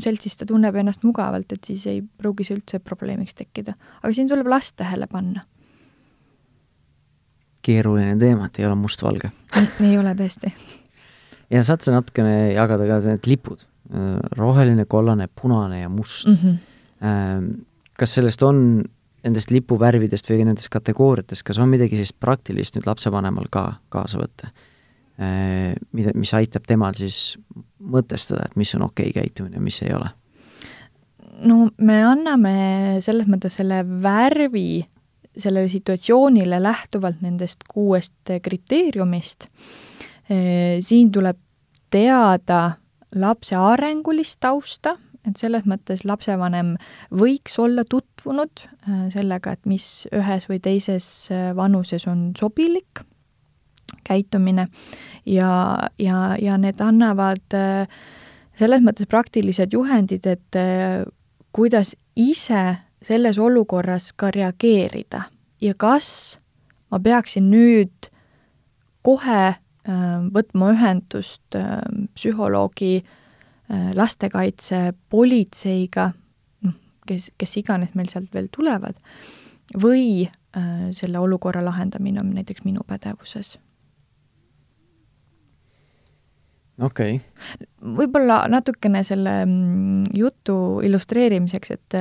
[0.01, 3.75] seltsis ta tunneb ennast mugavalt, et siis ei pruugi see üldse probleemiks tekkida.
[4.03, 5.45] aga siin tuleb last tähele panna.
[7.63, 9.31] keeruline teema, et ei ole mustvalge
[9.89, 10.53] ei ole tõesti.
[11.51, 13.67] ja saad sa natukene jagada ka need lipud,
[14.39, 16.39] roheline, kollane, punane ja must mm.
[16.43, 17.55] -hmm.
[17.99, 18.83] Kas sellest on,
[19.23, 24.49] nendest lipuvärvidest või nendest kategooriatest, kas on midagi sellist praktilist nüüd lapsevanemal ka kaasa võtta?
[25.19, 27.37] Mida, mis aitab temal siis
[27.79, 30.09] mõtestada, et mis on okei okay käitumine mis ei ole?
[31.45, 32.55] no me anname
[33.05, 34.83] selles mõttes selle värvi
[35.37, 39.49] sellele situatsioonile lähtuvalt nendest kuuest kriteeriumist.
[40.81, 41.39] siin tuleb
[41.93, 42.61] teada
[43.15, 44.97] lapse arengulist tausta,
[45.29, 46.75] et selles mõttes lapsevanem
[47.15, 53.05] võiks olla tutvunud äh, sellega, et mis ühes või teises äh, vanuses on sobilik
[54.05, 54.69] käitumine
[55.27, 57.89] ja, ja, ja need annavad äh,
[58.59, 60.59] selles mõttes praktilised juhendid, et
[61.57, 65.23] kuidas ise selles olukorras ka reageerida
[65.61, 66.39] ja kas
[66.93, 68.11] ma peaksin nüüd
[69.03, 71.81] kohe Äh, võtma ühendust äh,
[72.15, 76.13] psühholoogi, äh, lastekaitse, politseiga,
[76.63, 76.77] noh,
[77.09, 78.99] kes, kes iganes meil sealt veel tulevad,
[79.75, 80.29] või
[80.93, 83.55] selle olukorra lahendamine on näiteks minu pädevuses.
[86.81, 87.17] Okei.
[87.17, 87.69] Okay..
[87.99, 91.99] võib-olla natukene selle mm, jutu illustreerimiseks, et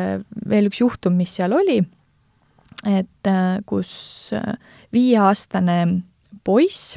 [0.49, 1.79] veel üks juhtum, mis seal oli,
[2.89, 3.31] et
[3.69, 3.93] kus
[4.93, 5.77] viieaastane
[6.43, 6.95] poiss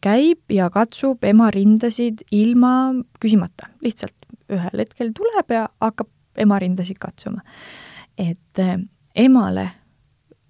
[0.00, 4.14] käib ja katsub ema rindasid ilma küsimata, lihtsalt
[4.52, 6.08] ühel hetkel tuleb ja hakkab
[6.40, 7.42] ema rindasid katsuma.
[8.18, 8.60] et
[9.16, 9.68] emale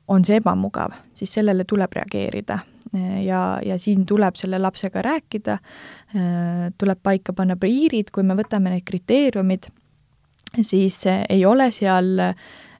[0.08, 2.58] on see ebamugav, siis sellele tuleb reageerida
[2.92, 5.58] ja, ja siin tuleb selle lapsega rääkida,
[6.78, 9.70] tuleb paika panna piirid, kui me võtame need kriteeriumid,
[10.60, 12.20] siis ei ole seal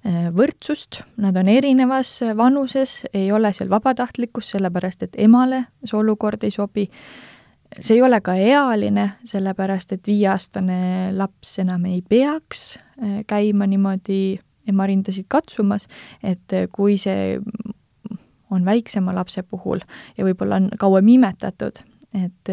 [0.02, 6.42] Äh, võrdsust, nad on erinevas vanuses, ei ole seal vabatahtlikkust, sellepärast et emale see olukord
[6.42, 6.88] ei sobi.
[7.78, 14.40] see ei ole ka ealine, sellepärast et viieaastane laps enam ei peaks äh, käima niimoodi
[14.66, 15.86] ema rindasid katsumas,
[16.22, 17.38] et kui see
[18.52, 19.82] on väiksema lapse puhul
[20.18, 21.80] ja võib-olla on kauem imetatud,
[22.14, 22.52] et,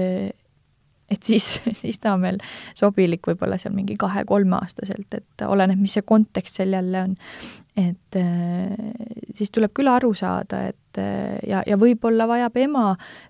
[1.10, 1.48] et siis,
[1.82, 2.40] siis ta on veel
[2.78, 7.18] sobilik võib-olla seal mingi kahe-kolmeaastaselt, et oleneb, mis see kontekst seal jälle on.
[7.80, 8.76] et äh,
[9.36, 12.86] siis tuleb küll aru saada, et äh, ja, ja võib-olla vajab ema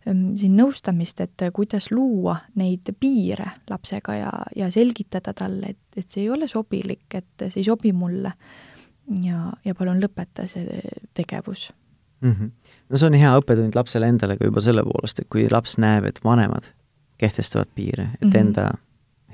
[0.08, 6.10] ähm, siin nõustamist, et kuidas luua neid piire lapsega ja, ja selgitada talle, et, et
[6.10, 8.34] see ei ole sobilik, et see ei sobi mulle.
[9.24, 10.82] ja, ja palun lõpeta see
[11.18, 11.70] tegevus
[12.22, 12.32] mm.
[12.32, 12.52] -hmm.
[12.90, 16.06] no see on hea õppetund lapsele endale ka juba selle poolest, et kui laps näeb,
[16.06, 16.72] et vanemad
[17.18, 18.40] kehtestavad piire, et mm -hmm.
[18.40, 18.72] enda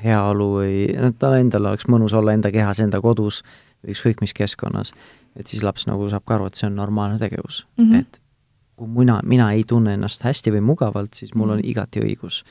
[0.03, 3.43] heaolu või, tal endal oleks mõnus olla enda kehas, enda kodus,
[3.87, 4.93] ükskõik mis keskkonnas,
[5.35, 7.85] et siis laps nagu saab ka aru, et see on normaalne tegevus mm.
[7.85, 7.99] -hmm.
[7.99, 8.21] et
[8.75, 11.69] kui mina, mina ei tunne ennast hästi või mugavalt, siis mul on mhm.
[11.71, 12.43] igati õigus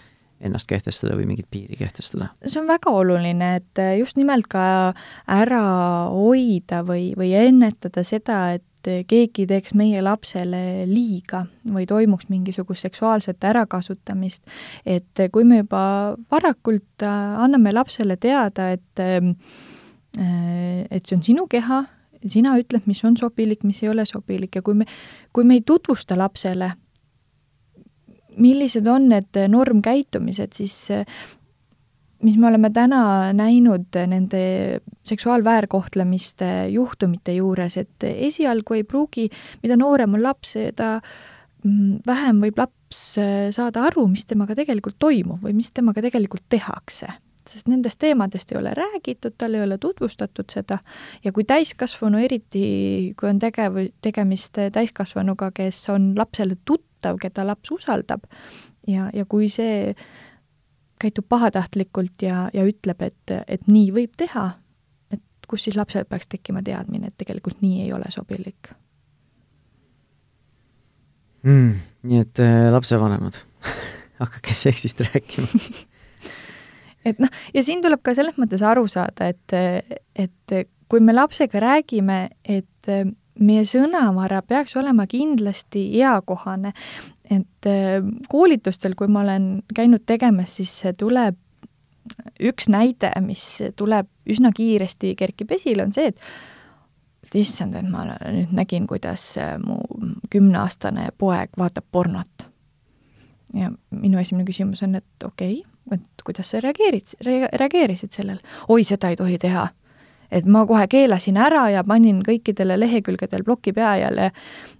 [0.44, 2.28] ennast kehtestada või mingit piiri kehtestada.
[2.46, 4.94] see on väga oluline, et just nimelt ka
[5.30, 5.64] ära
[6.12, 12.86] hoida või, või ennetada seda, et et keegi teeks meie lapsele liiga või toimuks mingisugust
[12.86, 14.42] seksuaalset ärakasutamist.
[14.86, 19.34] et kui me juba varakult äh, anname lapsele teada, et äh,
[20.90, 21.84] et see on sinu keha,
[22.30, 24.86] sina ütled, mis on sobilik, mis ei ole sobilik ja kui me,
[25.32, 26.70] kui me ei tutvusta lapsele,
[28.38, 30.76] millised on need normkäitumised, siis
[32.24, 34.44] mis me oleme täna näinud nende
[35.08, 39.28] seksuaalväärkohtlemiste juhtumite juures, et esialgu ei pruugi,
[39.62, 40.96] mida noorem on laps, seda
[41.64, 46.46] mm, vähem võib laps äh, saada aru, mis temaga tegelikult toimub või mis temaga tegelikult
[46.48, 47.12] tehakse.
[47.44, 50.78] sest nendest teemadest ei ole räägitud, tal ei ole tutvustatud seda
[51.24, 57.70] ja kui täiskasvanu, eriti kui on tegev, tegemist täiskasvanuga, kes on lapsele tuttav, keda laps
[57.70, 58.24] usaldab,
[58.88, 59.92] ja, ja kui see
[61.04, 64.46] käitub pahatahtlikult ja, ja ütleb, et, et nii võib teha,
[65.12, 68.72] et kus siis lapsel peaks tekkima teadmine, et tegelikult nii ei ole sobilik
[71.44, 71.74] mm,.
[72.08, 73.40] nii et äh, lapsevanemad
[74.22, 75.50] hakake seksist rääkima
[77.08, 80.56] et noh, ja siin tuleb ka selles mõttes aru saada, et, et
[80.88, 82.90] kui me lapsega räägime, et
[83.40, 86.72] meie sõnavara peaks olema kindlasti eakohane,
[87.30, 91.38] et äh, koolitustel, kui ma olen käinud tegemas, siis tuleb
[92.44, 93.44] üks näide, mis
[93.76, 99.56] tuleb üsna kiiresti, kerkib esile, on see, et issand, et ma nüüd nägin, kuidas äh,
[99.62, 99.80] mu
[100.30, 102.50] kümneaastane poeg vaatab pornot.
[103.54, 107.14] ja minu esimene küsimus on, et okei okay,, et kuidas sa reageerid,
[107.52, 108.40] reageerisid sellele?
[108.68, 109.68] oi, seda ei tohi teha.
[110.30, 114.32] et ma kohe keelasin ära ja panin kõikidele lehekülgedel ploki peale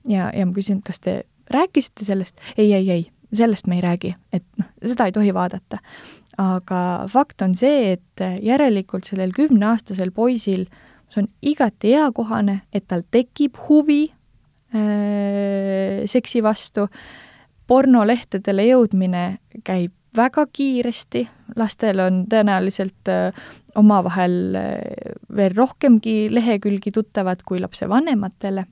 [0.08, 1.22] ja, ja ma küsin, et kas te
[1.54, 2.40] rääkisite sellest?
[2.56, 5.78] ei, ei, ei, sellest me ei räägi, et noh, seda ei tohi vaadata.
[6.38, 10.66] aga fakt on see, et järelikult sellel kümneaastasel poisil
[11.14, 14.08] see on igati eakohane, et tal tekib huvi
[14.74, 16.88] äh, seksi vastu,
[17.70, 19.24] pornolehtedele jõudmine
[19.64, 21.24] käib väga kiiresti,
[21.58, 23.44] lastel on tõenäoliselt äh,
[23.78, 24.78] omavahel äh,
[25.36, 28.66] veel rohkemgi lehekülgi tuttavad kui lapsevanematele.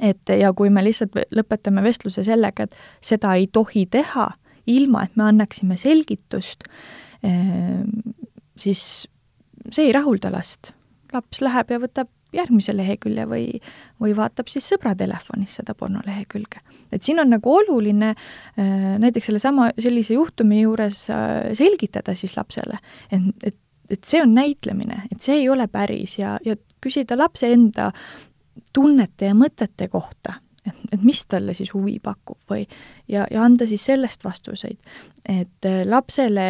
[0.00, 4.30] Et ja kui me lihtsalt lõpetame vestluse sellega, et seda ei tohi teha,
[4.66, 6.66] ilma et me annaksime selgitust,
[7.24, 7.84] äh,
[8.56, 8.82] siis
[9.70, 10.72] see ei rahulda last.
[11.14, 13.44] laps läheb ja võtab järgmise lehekülje või,
[14.02, 16.60] või vaatab siis sõbra telefonis seda pornolehekülge.
[16.92, 22.78] et siin on nagu oluline äh, näiteks sellesama, sellise juhtumi juures äh, selgitada siis lapsele,
[23.10, 23.58] et, et,
[23.90, 27.92] et see on näitlemine, et see ei ole päris ja, ja küsida lapse enda
[28.72, 32.64] tunnete ja mõtete kohta, et, et mis talle siis huvi pakub või
[33.08, 34.78] ja, ja anda siis sellest vastuseid,
[35.28, 36.48] et äh, lapsele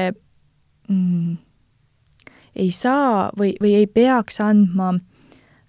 [0.88, 1.36] mm,
[2.56, 5.04] ei saa või, või ei peaks andma äh,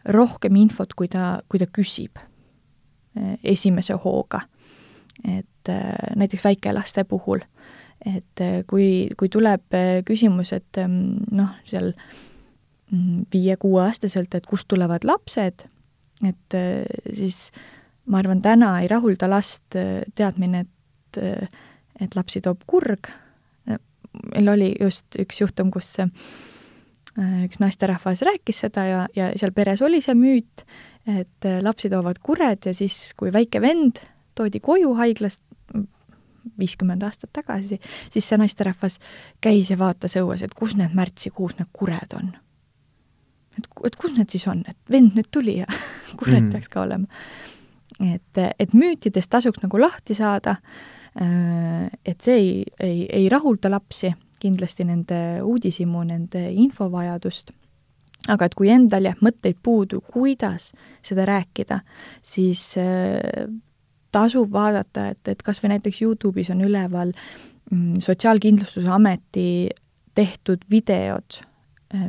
[0.07, 4.41] rohkem infot, kui ta, kui ta küsib eh, esimese hooga.
[5.25, 7.41] et eh, näiteks väikelaste puhul,
[8.05, 9.73] et kui, kui tuleb
[10.05, 11.91] küsimus, et noh, seal
[12.91, 15.65] mm, viie-kuueaastaselt, et kust tulevad lapsed,
[16.25, 16.55] et
[17.13, 17.51] siis
[18.09, 19.75] ma arvan, täna ei rahulda last
[20.15, 21.19] teadmine, et,
[22.01, 23.11] et lapsi toob kurg.
[24.33, 25.91] meil oli just üks juhtum, kus
[27.17, 30.61] Äh, üks naisterahvas rääkis seda ja, ja seal peres oli see müüt,
[31.09, 34.03] et äh, lapsi toovad kured ja siis, kui väike vend
[34.37, 35.41] toodi koju haiglast
[36.61, 37.79] viiskümmend aastat tagasi,
[38.13, 38.99] siis see naisterahvas
[39.41, 42.35] käis ja vaatas õues, et kus need märtsikuus need kured on.
[43.57, 45.67] Et, et kus need siis on, et vend nüüd tuli ja
[46.19, 46.53] kured mm.
[46.53, 47.07] peaks ka olema.
[48.03, 50.57] et, et müütidest tasuks nagu lahti saada,
[51.19, 57.49] äh, et see ei, ei, ei rahulda lapsi kindlasti nende uudishimu, nende infovajadust,
[58.29, 60.71] aga et kui endal jääb mõtteid puudu, kuidas
[61.05, 61.79] seda rääkida,
[62.25, 63.47] siis äh,
[64.13, 67.13] tasub vaadata, et, et kas või näiteks Youtube'is on üleval
[67.71, 69.49] mm, Sotsiaalkindlustusameti
[70.17, 71.41] tehtud videod,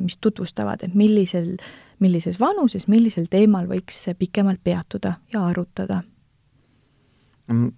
[0.01, 1.57] mis tutvustavad, et millisel,
[1.99, 6.03] millises vanuses, millisel teemal võiks pikemalt peatuda ja arutada.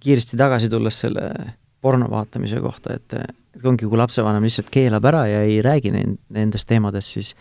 [0.01, 1.31] kiiresti tagasi tulles selle
[1.81, 3.15] porno vaatamise kohta, et
[3.57, 7.33] et ongi, kui lapsevanem lihtsalt keelab ära ja ei räägi nendest teemadest, siis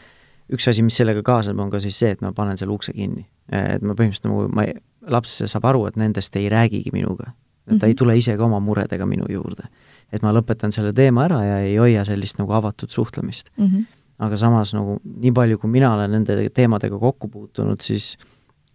[0.53, 3.27] üks asi, mis sellega kaasneb, on ka siis see, et ma panen selle ukse kinni.
[3.49, 4.75] et ma põhimõtteliselt nagu, ma ei,
[5.09, 7.31] laps saab aru, et nendest ei räägigi minuga.
[7.31, 7.33] et
[7.67, 7.85] ta mm -hmm.
[7.85, 7.97] ei mhm.
[7.97, 9.63] tule ise ka oma muredega minu juurde.
[10.11, 13.65] et ma lõpetan selle teema ära ja ei hoia sellist nagu avatud suhtlemist mm.
[13.65, 13.85] -hmm.
[14.19, 18.13] Aga samas nagu nii palju, kui mina olen nende teemadega kokku puutunud, siis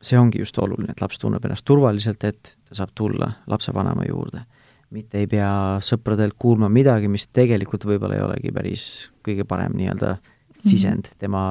[0.04, 4.44] see ongi just oluline, et laps tunneb ennast turvaliselt, et ta saab tulla lapsevanema juurde
[4.94, 8.84] mitte ei pea sõpradelt kuulma midagi, mis tegelikult võib-olla ei olegi päris
[9.26, 10.16] kõige parem nii-öelda
[10.54, 11.18] sisend mm -hmm.
[11.18, 11.42] tema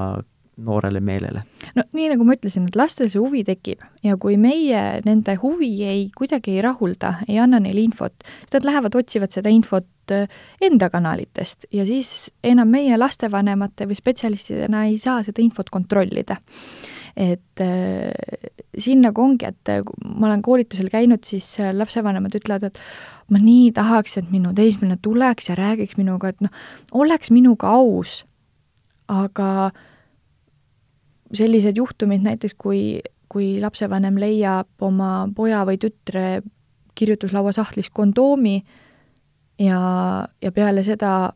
[0.58, 1.44] noorele meelele.
[1.76, 5.72] no nii, nagu ma ütlesin, et lastel see huvi tekib ja kui meie nende huvi
[5.88, 10.28] ei, kuidagi ei rahulda, ei anna neile infot, siis nad lähevad, otsivad seda infot äh,
[10.62, 16.40] enda kanalitest ja siis enam meie lastevanemate või spetsialistidena ei saa seda infot kontrollida
[17.16, 18.12] et äh,
[18.78, 22.80] siin nagu ongi, et äh, ma olen koolitusel käinud, siis äh, lapsevanemad ütlevad, et
[23.34, 26.54] ma nii tahaks, et minu teismeline tuleks ja räägiks minuga, et noh,
[26.98, 28.24] oleks minuga aus,
[29.12, 29.72] aga
[31.34, 36.42] sellised juhtumid näiteks, kui, kui lapsevanem leiab oma poja või tütre
[36.96, 38.60] kirjutuslaua sahtlist kondoomi
[39.60, 39.80] ja,
[40.42, 41.34] ja peale seda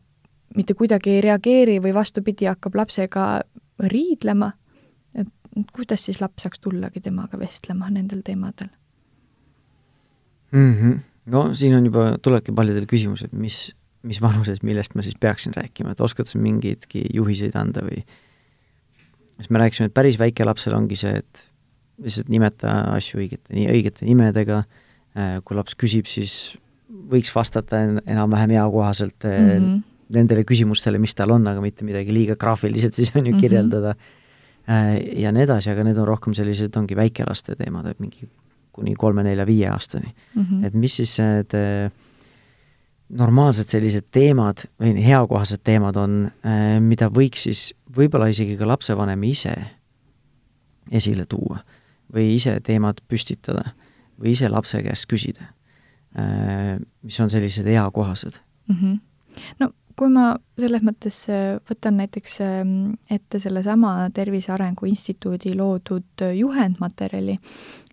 [0.56, 3.26] mitte kuidagi ei reageeri või vastupidi, hakkab lapsega
[3.90, 4.52] riidlema,
[5.74, 8.70] kuidas siis laps saaks tullagi temaga vestlema nendel teemadel
[10.52, 10.74] mm?
[10.74, 10.98] -hmm.
[11.26, 15.92] no siin on juba, tulebki paljudel küsimused, mis, mis vanuses, millest ma siis peaksin rääkima,
[15.92, 18.04] et oskad sa mingeidki juhiseid anda või
[19.38, 21.44] siis me rääkisime, et päris väikelapsel ongi see, et
[22.02, 24.62] lihtsalt nimeta asju õigete, õigete nimedega,
[25.18, 26.56] äh, kui laps küsib, siis
[26.88, 29.82] võiks vastata enam-vähem eakohaselt mm -hmm.
[30.14, 33.40] nendele küsimustele, mis tal on, aga mitte midagi liiga graafiliselt siis on ju mhm.
[33.40, 33.98] kirjeldada mm.
[33.98, 34.16] -hmm
[34.68, 38.26] Äh, ja nii edasi, aga need on rohkem sellised, ongi väikelaste teemad, et mingi
[38.76, 40.42] kuni kolme-nelja-viie aastani mm.
[40.42, 40.66] -hmm.
[40.66, 41.88] et mis siis need äh,
[43.08, 49.22] normaalsed sellised teemad või heakohased teemad on, äh, mida võiks siis võib-olla isegi ka lapsevanem
[49.28, 49.54] ise
[50.92, 51.60] esile tuua
[52.14, 53.72] või ise teemad püstitada
[54.18, 55.44] või ise lapse käest küsida,
[57.04, 58.76] mis on sellised eakohased mm.
[58.78, 58.94] -hmm.
[59.60, 60.28] no kui ma
[60.58, 62.76] selles mõttes äh, võtan näiteks ähm,
[63.10, 67.38] ette sellesama Tervise Arengu Instituudi loodud äh, juhendmaterjali,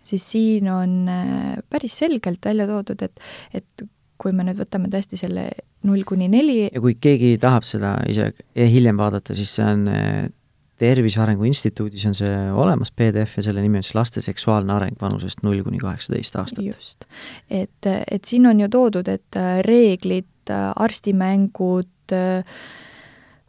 [0.06, 3.22] siis siin on äh, päris selgelt välja toodud, et,
[3.54, 3.86] et
[4.18, 5.50] kui me nüüd võtame tõesti selle
[5.86, 6.66] null kuni neli.
[6.72, 10.26] ja kui keegi tahab seda ise hiljem vaadata, siis see on eh,
[10.76, 14.98] Tervise Arengu Instituudis on see olemas, PDF, ja selle nimi on siis laste seksuaalne areng
[15.00, 16.64] vanusest null kuni kaheksateist aastat.
[16.66, 17.06] just.
[17.48, 22.14] et, et siin on ju toodud, et reeglid, arstimängud,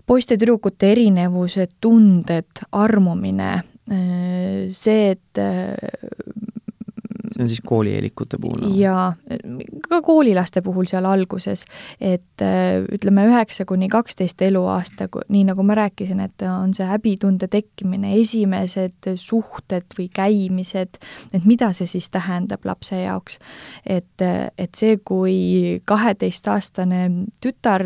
[0.08, 3.52] poiste-tüdrukute erinevused, tunded, armumine,
[4.72, 5.44] see, et
[7.38, 8.72] see on siis koolieelikute puhul no.?
[8.76, 9.14] jaa,
[9.90, 11.66] ka koolilaste puhul seal alguses,
[12.02, 12.46] et
[12.94, 19.12] ütleme, üheksa kuni kaksteist eluaasta, nii nagu ma rääkisin, et on see häbitunde tekkimine, esimesed
[19.16, 21.00] suhted või käimised,
[21.34, 23.40] et mida see siis tähendab lapse jaoks.
[23.86, 24.26] et,
[24.58, 27.08] et see, kui kaheteistaastane
[27.42, 27.86] tütar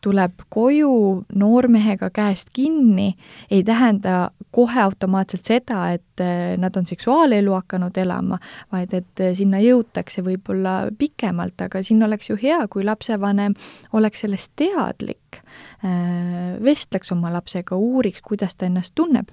[0.00, 3.14] tuleb koju noormehega käest kinni,
[3.50, 8.38] ei tähenda kohe automaatselt seda, et eh, nad on seksuaalelu hakanud elama,
[8.72, 13.54] vaid et eh, sinna jõutakse võib-olla pikemalt, aga siin oleks ju hea, kui lapsevanem
[13.92, 15.42] oleks sellest teadlik,
[15.84, 19.30] eh, vestleks oma lapsega, uuriks, kuidas ta ennast tunneb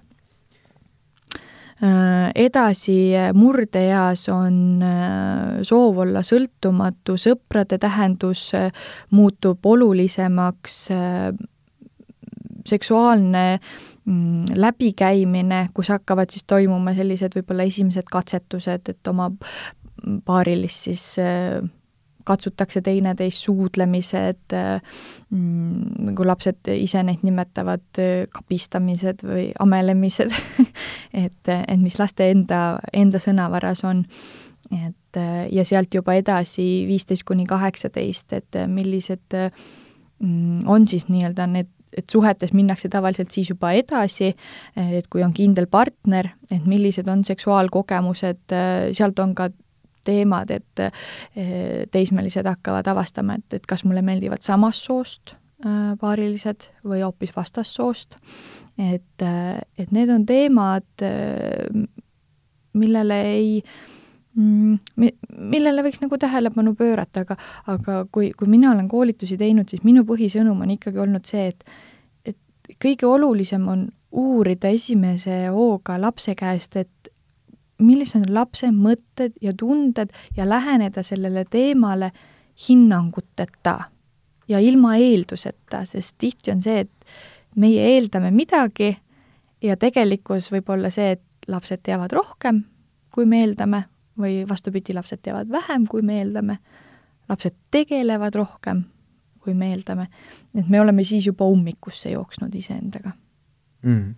[2.35, 8.71] edasi murdeeas on äh, soov olla sõltumatu, sõprade tähendus äh,
[9.13, 10.79] muutub olulisemaks,
[12.67, 19.29] seksuaalne mm, läbikäimine, kus hakkavad siis toimuma sellised võib-olla esimesed katsetused, et oma
[20.25, 21.05] paarilist siis
[22.27, 28.01] katsutakse teineteist, suudlemised mm,, nagu lapsed ise neid nimetavad,
[28.33, 30.33] kabistamised või amelemised
[31.25, 34.03] et, et mis laste enda, enda sõnavaras on.
[34.71, 35.19] et
[35.51, 42.09] ja sealt juba edasi viisteist kuni kaheksateist, et millised mm, on siis nii-öelda need et
[42.11, 44.33] suhetes minnakse tavaliselt siis juba edasi,
[44.75, 48.55] et kui on kindel partner, et millised on seksuaalkogemused,
[48.97, 49.49] sealt on ka
[50.07, 55.35] teemad, et eh, teismelised hakkavad avastama, et, et kas mulle meeldivad samast soost
[55.65, 58.17] äh, paarilised või hoopis vastassoost.
[58.77, 61.87] et, äh, et need on teemad, äh,
[62.73, 63.63] millele ei
[64.35, 64.77] mm,
[65.49, 67.37] millele võiks nagu tähelepanu pöörata, aga,
[67.67, 71.65] aga kui, kui mina olen koolitusi teinud, siis minu põhisõnum on ikkagi olnud see, et,
[72.25, 77.11] et kõige olulisem on uurida esimese hooga lapse käest, et
[77.79, 82.11] millised on lapse mõtted ja tunded ja läheneda sellele teemale
[82.67, 83.79] hinnanguteta
[84.47, 88.95] ja ilma eelduseta, sest tihti on see, et meie eeldame midagi
[89.61, 92.63] ja tegelikkus võib olla see, et lapsed teavad rohkem,
[93.13, 93.83] kui me eeldame,
[94.17, 96.57] või vastupidi, lapsed teavad vähem, kui me eeldame,
[97.29, 98.83] lapsed tegelevad rohkem,
[99.43, 100.07] kui me eeldame,
[100.57, 103.13] et me oleme siis juba ummikusse jooksnud iseendaga.
[103.85, 104.15] Mm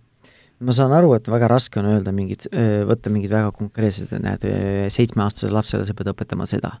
[0.60, 2.46] ma saan aru, et väga raske on öelda mingit,
[2.88, 4.44] võtta mingid väga konkreetsed, näed,
[4.92, 6.74] seitsmeaastasele lapsele sa pead õpetama seda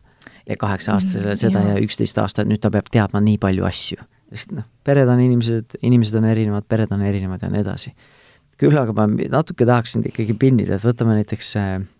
[0.48, 4.00] ja kaheksa-aastasele mm, seda ja üksteist aastat, nüüd ta peab teadma nii palju asju.
[4.30, 7.94] sest noh, pered on inimesed, inimesed on erinevad, pered on erinevad ja nii edasi.
[8.60, 11.54] küll aga ma natuke tahaks sind ikkagi pinnida, et võtame näiteks,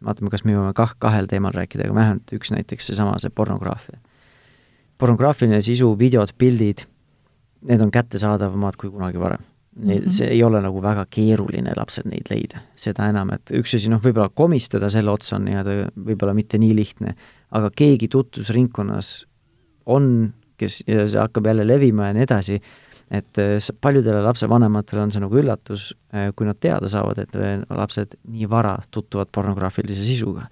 [0.04, 3.96] vaatame, kas me jõuame kah, kahel teemal rääkida, aga vähemalt üks näiteks seesama, see pornograafia.
[5.00, 6.84] pornograafiline sisu, videod, pildid,
[7.64, 10.10] need on kättesaadavamad kui kunagi varem Neid, mhm.
[10.10, 14.00] see ei ole nagu väga keeruline lapsel neid leida, seda enam, et üks asi, noh,
[14.02, 17.14] võib-olla komistada selle otsa on nii-öelda võib-olla mitte nii lihtne,
[17.54, 19.12] aga keegi tutvusringkonnas
[19.94, 20.08] on,
[20.58, 22.58] kes, ja see hakkab jälle levima ja nii edasi,
[23.14, 27.62] et äh, paljudele lapsevanematele on see nagu üllatus, äh, kui nad teada saavad, et äh,
[27.70, 30.48] lapsed nii vara tutvuvad pornograafilise sisuga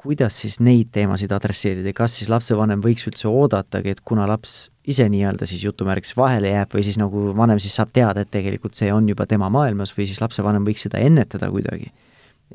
[0.00, 5.04] kuidas siis neid teemasid adresseerida kas siis lapsevanem võiks üldse oodatagi, et kuna laps ise
[5.12, 8.88] nii-öelda siis jutumärkis vahele jääb või siis nagu vanem siis saab teada, et tegelikult see
[8.94, 11.92] on juba tema maailmas või siis lapsevanem võiks seda ennetada kuidagi.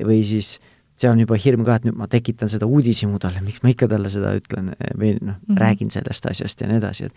[0.01, 0.55] või siis
[0.97, 3.87] see on juba hirm ka, et nüüd ma tekitan seda uudishimu talle, miks ma ikka
[3.91, 7.13] talle seda ütlen või noh mm -hmm., räägin sellest asjast ja nii edasi, et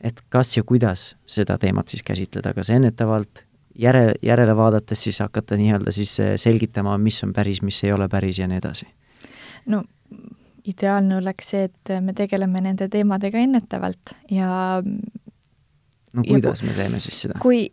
[0.00, 5.56] et kas ja kuidas seda teemat siis käsitleda, kas ennetavalt, järe, järele vaadates siis hakata
[5.56, 8.86] nii-öelda siis selgitama, mis on päris, mis ei ole päris ja nii edasi
[9.66, 9.82] no
[10.66, 17.00] ideaalne oleks see, et me tegeleme nende teemadega ennetavalt ja no kuidas ja, me teeme
[17.02, 17.38] siis seda?
[17.42, 17.68] kui,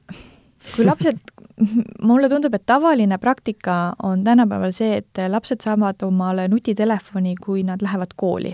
[0.76, 1.20] kui lapsed,
[2.10, 7.82] mulle tundub, et tavaline praktika on tänapäeval see, et lapsed saavad omale nutitelefoni, kui nad
[7.82, 8.54] lähevad kooli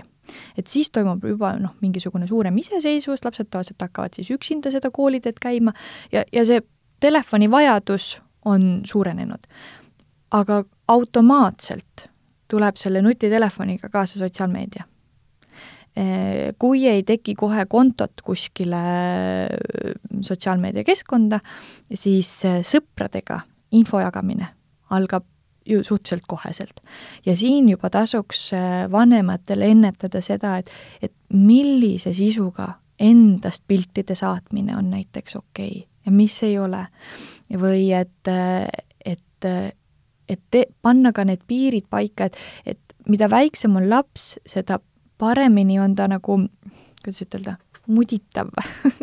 [0.58, 5.40] et siis toimub juba noh, mingisugune suurem iseseisvus, lapsed tavaliselt hakkavad siis üksinda seda kooliteed
[5.42, 5.74] käima
[6.12, 6.62] ja, ja see
[7.00, 9.48] telefoni vajadus on suurenenud.
[10.30, 12.09] aga automaatselt
[12.50, 14.86] tuleb selle nutitelefoniga kaasa sotsiaalmeedia.
[16.58, 18.82] Kui ei teki kohe kontot kuskile
[20.22, 21.40] sotsiaalmeediakeskkonda,
[21.94, 22.30] siis
[22.70, 23.40] sõpradega
[23.74, 24.46] info jagamine
[24.94, 25.26] algab
[25.66, 26.80] ju suhteliselt koheselt.
[27.26, 28.50] ja siin juba tasuks
[28.90, 30.70] vanematele ennetada seda, et,
[31.02, 36.86] et millise sisuga endast piltide saatmine on näiteks okei okay ja mis ei ole.
[37.50, 38.28] või et,
[39.04, 39.48] et,
[40.30, 44.80] et te, panna ka need piirid paika, et, et mida väiksem on laps, seda
[45.20, 46.38] paremini on ta nagu,
[47.02, 47.56] kuidas ütelda,
[47.90, 48.50] muditav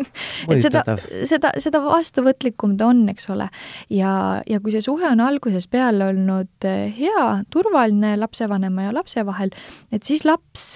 [0.51, 0.83] et seda,
[1.27, 3.49] seda, seda vastuvõtlikum ta on, eks ole.
[3.93, 4.11] ja,
[4.47, 6.67] ja kui see suhe on algusest peale olnud
[6.97, 9.51] hea, turvaline lapsevanema ja lapse vahel,
[9.91, 10.75] et siis laps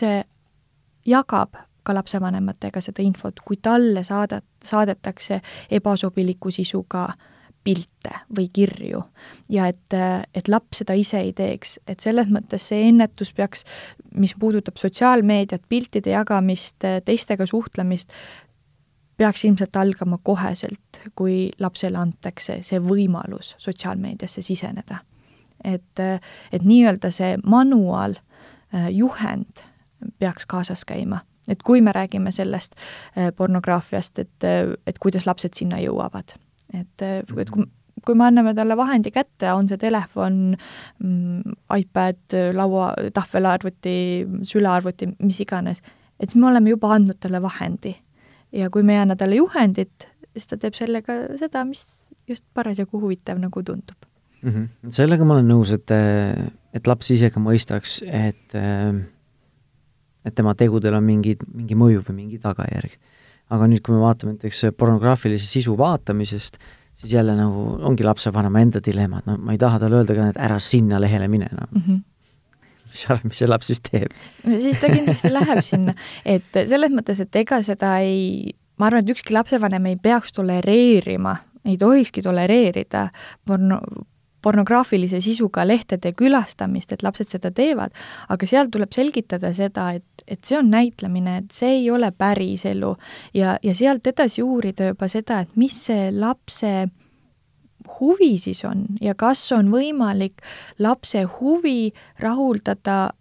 [1.08, 5.42] jagab ka lapsevanematega seda infot, kui talle saada, saadetakse
[5.74, 7.08] ebasobiliku sisuga
[7.64, 9.04] pilte või kirju
[9.50, 9.96] ja et,
[10.36, 13.66] et laps seda ise ei teeks, et selles mõttes see ennetus peaks,
[14.18, 18.14] mis puudutab sotsiaalmeediat, piltide jagamist, teistega suhtlemist,
[19.18, 25.04] peaks ilmselt algama koheselt, kui lapsele antakse see võimalus sotsiaalmeediasse siseneda.
[25.64, 26.00] et,
[26.52, 28.16] et nii-öelda see manual,
[28.90, 29.62] juhend
[30.18, 32.76] peaks kaasas käima et kui me räägime sellest
[33.18, 34.46] äh, pornograafiast, et,
[34.88, 36.36] et kuidas lapsed sinna jõuavad.
[36.74, 37.66] Et, äh, et kui,
[38.06, 43.96] kui me anname talle vahendi kätte, on see telefon mm,, iPad, laua, tahvelarvuti,
[44.48, 45.84] sülearvuti, mis iganes,
[46.20, 47.96] et siis me oleme juba andnud talle vahendi.
[48.52, 51.86] ja kui me ei anna talle juhendit, siis ta teeb sellega seda, mis
[52.28, 54.12] just parasjagu huvitav nagu tundub
[54.42, 54.50] mm.
[54.50, 54.90] -hmm.
[54.90, 55.92] sellega ma olen nõus, et,
[56.74, 58.56] et laps ise ka mõistaks, et
[60.26, 62.98] et tema tegudel on mingi, mingi mõju või mingi tagajärg.
[63.52, 66.62] Aga nüüd, kui me vaatame näiteks pornograafilise sisu vaatamisest,
[67.02, 70.30] siis jälle nagu ongi lapsevanema enda dilemma, et no ma ei taha talle öelda ka,
[70.32, 71.80] et ära sinna lehele mine enam no.
[71.80, 71.84] mm.
[71.90, 72.08] -hmm
[72.92, 74.16] mis sa arvad, mis see laps siis teeb?
[74.44, 75.96] no siis ta kindlasti läheb sinna,
[76.26, 81.38] et selles mõttes, et ega seda ei, ma arvan, et ükski lapsevanem ei peaks tolereerima,
[81.66, 83.08] ei tohikski tolereerida
[83.48, 83.80] porno,
[84.42, 87.94] pornograafilise sisuga lehtede külastamist, et lapsed seda teevad,
[88.30, 92.66] aga seal tuleb selgitada seda, et, et see on näitlemine, et see ei ole päris
[92.70, 92.96] elu.
[93.38, 96.74] Ja, ja sealt edasi uurida juba seda, et mis see lapse
[98.00, 100.44] huvi siis on ja kas on võimalik
[100.80, 103.12] lapse huvi rahuldada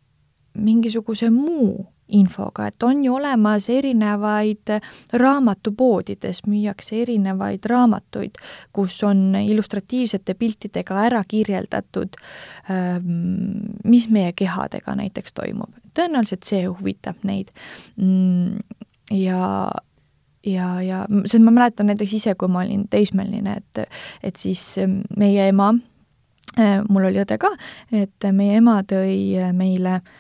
[0.61, 4.73] mingisuguse muu infoga, et on ju olemas erinevaid,
[5.13, 8.39] raamatupoodides müüakse erinevaid raamatuid,
[8.73, 12.19] kus on illustratiivsete piltidega ära kirjeldatud,
[12.71, 15.71] ähm, mis meie kehadega näiteks toimub.
[15.95, 17.49] tõenäoliselt see huvitab neid.
[17.97, 18.61] Mm,
[19.11, 19.71] ja,
[20.47, 24.63] ja, ja sest ma mäletan näiteks ise, kui ma olin teismeline, et, et siis
[25.19, 25.73] meie ema,
[26.55, 27.51] äh, mul oli õde ka,
[27.93, 30.19] et meie ema tõi meile äh,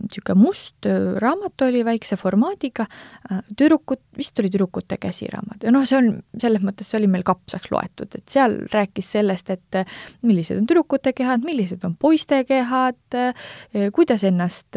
[0.00, 2.86] niisugune must äh, raamat oli väikse formaadiga,
[3.30, 5.66] äh, tüdrukud, vist oli tüdrukute käsiraamat.
[5.66, 9.52] Ja noh, see on, selles mõttes see oli meil kapsaks loetud, et seal rääkis sellest,
[9.54, 13.20] et äh, millised on tüdrukute kehad, millised on poiste kehad,
[13.94, 14.76] kuidas ennast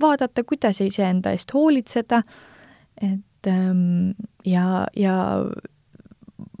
[0.00, 2.22] vaadata, kuidas iseenda eest hoolitseda,
[3.02, 4.12] et ähm,
[4.44, 5.16] ja, ja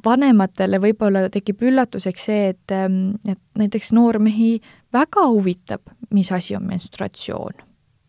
[0.04, 4.56] vanematele võib-olla tekib üllatuseks see, et, ähm, et näiteks noormehi
[4.94, 7.65] väga huvitab, mis asi on menstruatsioon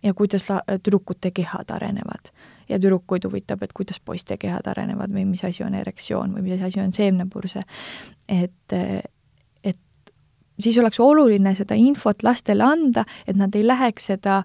[0.08, 2.32] ja kuidas la-, tüdrukute kehad arenevad.
[2.70, 6.64] ja tüdrukuid huvitab, et kuidas poiste kehad arenevad või mis asi on erektsioon või mis
[6.64, 7.64] asi on seemnepurse.
[8.28, 8.74] et,
[9.64, 10.14] et
[10.60, 14.42] siis oleks oluline seda infot lastele anda, et nad ei läheks seda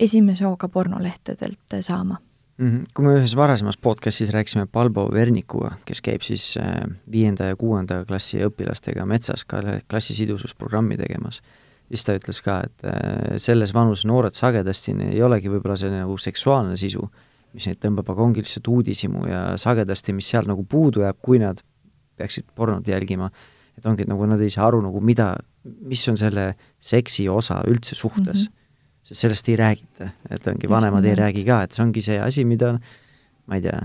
[0.00, 2.18] esimese hooga pornolehtedelt saama
[2.56, 2.70] mm.
[2.70, 2.86] -hmm.
[2.94, 8.04] kui me ühes varasemas podcastis rääkisime Palbo Vernikuga, kes käib siis äh, viienda ja kuuenda
[8.04, 11.42] klassi õpilastega metsas ka klassisidususprogrammi tegemas
[11.90, 16.16] siis ta ütles ka, et äh, selles vanuses noored sagedasti ei olegi võib-olla see nagu
[16.20, 17.06] seksuaalne sisu,
[17.56, 21.40] mis neid tõmbab, aga ongi lihtsalt uudishimu ja sagedasti, mis sealt nagu puudu jääb, kui
[21.42, 21.62] nad
[22.16, 23.30] peaksid pornot jälgima,
[23.76, 25.34] et ongi, et nagu nad ei saa aru nagu mida,
[25.64, 28.52] mis on selle seksi osa üldse suhtes mm.
[28.52, 29.04] -hmm.
[29.10, 32.44] sest sellest ei räägita, et ongi, vanemad ei räägi ka, et see ongi see asi,
[32.44, 32.78] mida
[33.46, 33.78] ma ei tea,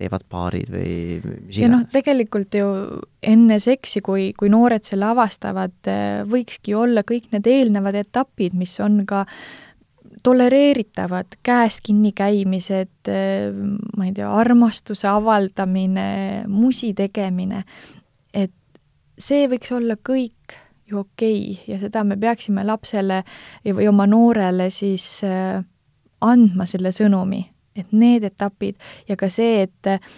[0.00, 1.58] teevad paarid või mis iganes.
[1.60, 2.68] ja noh, tegelikult ju
[3.22, 5.76] enne seksi, kui, kui noored selle avastavad,
[6.30, 9.26] võikski olla kõik need eelnevad etapid, mis on ka
[10.24, 16.08] tolereeritavad, käes kinni käimised, ma ei tea, armastuse avaldamine,
[16.50, 17.62] musi tegemine,
[18.34, 18.52] et
[19.20, 20.58] see võiks olla kõik
[20.90, 23.22] ju okei okay ja seda me peaksime lapsele
[23.64, 25.60] või oma noorele siis eh,
[26.20, 27.44] andma selle sõnumi
[27.76, 28.76] et need etapid
[29.08, 30.10] ja ka see, et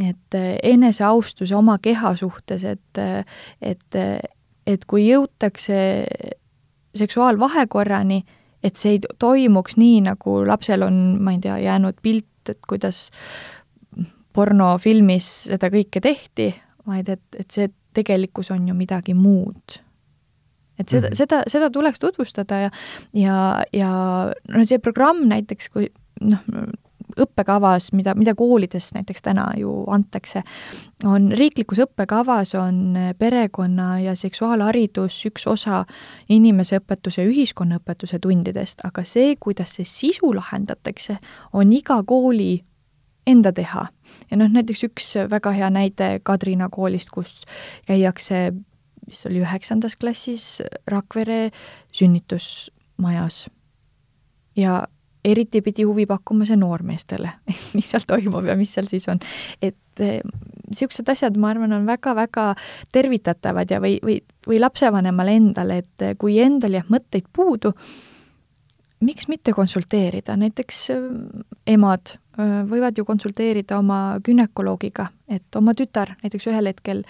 [0.00, 3.00] et eneseaustus oma keha suhtes, et,
[3.60, 3.96] et,
[4.66, 5.80] et kui jõutakse
[6.96, 8.22] seksuaalvahekorrani,
[8.64, 13.10] et see ei toimuks nii, nagu lapsel on, ma ei tea, jäänud pilt, et kuidas
[14.36, 16.50] pornofilmis seda kõike tehti,
[16.88, 19.80] vaid et, et see tegelikkus on ju midagi muud.
[20.78, 21.16] et seda mm, -hmm.
[21.16, 22.70] seda, seda tuleks tutvustada ja
[23.12, 23.90] ja, ja
[24.48, 25.90] no see programm näiteks, kui
[26.20, 26.38] noh,
[27.16, 30.42] õppekavas, mida, mida koolides näiteks täna ju antakse,
[31.04, 35.84] on riiklikus õppekavas on perekonna ja seksuaalharidus üks osa
[36.28, 41.18] inimeseõpetuse ja ühiskonnaõpetuse tundidest, aga see, kuidas see sisu lahendatakse,
[41.52, 42.60] on iga kooli
[43.26, 43.86] enda teha.
[44.30, 47.42] ja noh, näiteks üks väga hea näide Kadrina koolist, kus
[47.86, 48.52] käiakse,
[49.06, 51.50] mis oli üheksandas klassis Rakvere
[51.92, 53.48] sünnitusmajas.
[54.56, 54.86] ja
[55.24, 57.32] eriti pidi huvi pakkuma see noormeestele,
[57.76, 59.20] mis seal toimub ja mis seal siis on.
[59.62, 62.52] et niisugused eh, asjad, ma arvan, on väga-väga
[62.92, 67.74] tervitatavad ja või, või, või lapsevanemale endale, et kui endal jääb mõtteid puudu,
[69.04, 71.10] miks mitte konsulteerida, näiteks eh,
[71.74, 77.04] emad eh, võivad ju konsulteerida oma günekoloogiga, et oma tütar näiteks ühel hetkel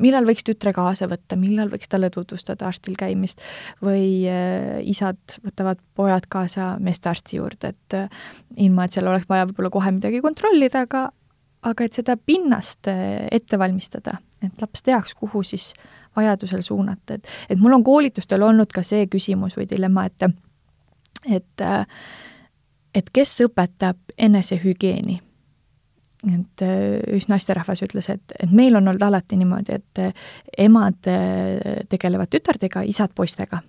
[0.00, 3.42] millal võiks tütre kaasa võtta, millal võiks talle tutvustada arstil käimist
[3.84, 8.24] või äh, isad võtavad pojad kaasa meestearsti juurde, et äh,
[8.56, 11.08] ilma, et seal oleks vaja võib-olla kohe midagi kontrollida, aga
[11.66, 15.72] aga et seda pinnast äh, ette valmistada, et laps teaks, kuhu siis
[16.16, 20.28] vajadusel suunata, et et mul on koolitustel olnud ka see küsimus või dilemma, et
[21.26, 21.66] et
[22.96, 25.20] et kes õpetab enesehügieeni
[26.26, 30.26] et äh, üks naisterahvas ütles, et, et meil on olnud alati niimoodi, et äh,
[30.66, 33.62] emad äh, tegelevad tütardega, isad poistega.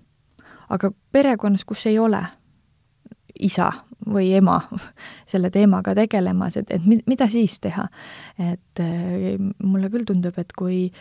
[0.70, 2.20] aga perekonnas, kus ei ole
[3.40, 3.70] isa
[4.08, 4.58] või ema
[5.32, 7.88] selle teemaga tegelemas, et, et mida siis teha?
[8.40, 8.82] et
[9.64, 10.92] mulle küll tundub, et kui,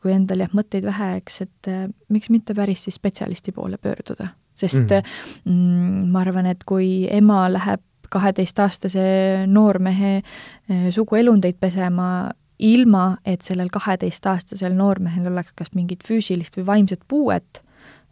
[0.00, 1.70] kui endal jääb mõtteid väheks, et
[2.08, 5.14] miks mitte päris siis spetsialisti poole pöörduda, sest mm.
[5.44, 9.02] Mm, ma arvan, et kui ema läheb kaheteistaastase
[9.50, 12.30] noormehe eh, suguelundeid pesema,
[12.62, 17.62] ilma et sellel kaheteistaastasel noormehel oleks kas mingit füüsilist või vaimset puuet,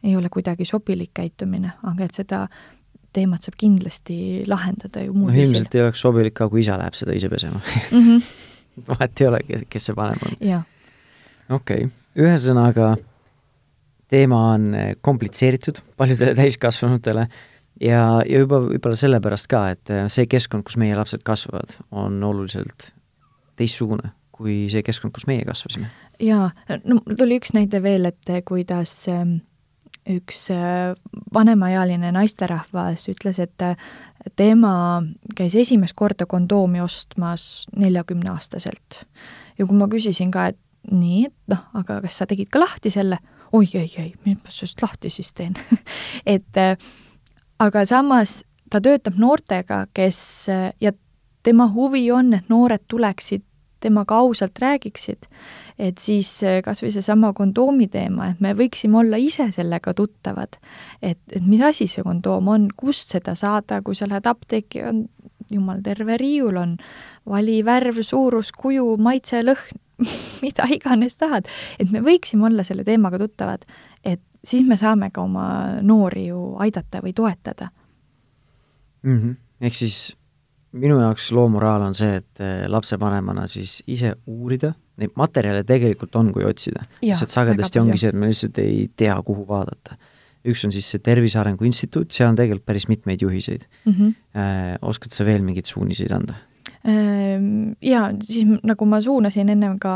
[0.03, 2.47] ei ole kuidagi sobilik käitumine, aga et seda
[3.15, 6.97] teemat saab kindlasti lahendada ju muud no ilmselt ei oleks sobilik ka, kui isa läheb
[6.99, 8.03] seda ise pesema mm.
[8.07, 8.27] -hmm.
[8.91, 10.37] vahet ei ole, kes see vanem on.
[11.51, 12.95] okei okay., ühesõnaga
[14.11, 17.27] teema on komplitseeritud paljudele täiskasvanutele
[17.81, 22.23] ja, ja juba võib-olla sellepärast ka, et äh, see keskkond, kus meie lapsed kasvavad, on
[22.25, 22.91] oluliselt
[23.61, 25.91] teistsugune kui see keskkond, kus meie kasvasime.
[26.23, 26.49] jaa,
[26.89, 29.41] no mul tuli üks näide veel, et äh, kuidas ähm,
[30.09, 30.95] üks äh,
[31.35, 33.67] vanemaealine naisterahvas ütles, et
[34.37, 34.73] tema
[35.37, 39.05] käis esimest korda kondoomi ostmas neljakümneaastaselt.
[39.59, 40.59] ja kui ma küsisin ka, et
[40.91, 43.21] nii, et noh, aga kas sa tegid ka lahti selle?
[43.53, 45.57] oi, ei, ei, mis ma sellest lahti siis teen
[46.37, 46.77] et äh,
[47.61, 48.41] aga samas
[48.71, 50.49] ta töötab noortega, kes
[50.81, 50.93] ja
[51.43, 53.45] tema huvi on, et noored tuleksid
[53.81, 55.25] temaga ausalt räägiksid,
[55.81, 56.29] et siis
[56.65, 60.59] kas või seesama kondoomi teema, et me võiksime olla ise sellega tuttavad.
[61.03, 65.07] et, et mis asi see kondoom on, kust seda saada, kui sa lähed apteeki, on
[65.51, 66.77] jumal terve riiul on,
[67.27, 69.81] vali värv, suurus, kuju, maitse, lõhn,
[70.45, 71.49] mida iganes tahad.
[71.79, 73.67] et me võiksime olla selle teemaga tuttavad,
[74.05, 77.71] et siis me saame ka oma noori ju aidata või toetada
[79.03, 79.19] mm.
[79.19, 79.37] -hmm.
[79.61, 80.17] ehk siis
[80.73, 86.17] minu jaoks loo moraal on see, et eh, lapsevanemana siis ise uurida, neid materjale tegelikult
[86.21, 86.85] on, kui otsida.
[87.03, 89.97] lihtsalt sagedasti ongi see, et me lihtsalt ei tea, kuhu vaadata.
[90.47, 93.93] üks on siis see Tervise Arengu Instituut, seal on tegelikult päris mitmeid juhiseid mm.
[93.93, 94.15] -hmm.
[94.37, 96.35] Äh, oskad sa veel mingeid suuniseid anda?
[96.89, 99.95] Ehm, jaa, siis nagu ma suunasin ennem ka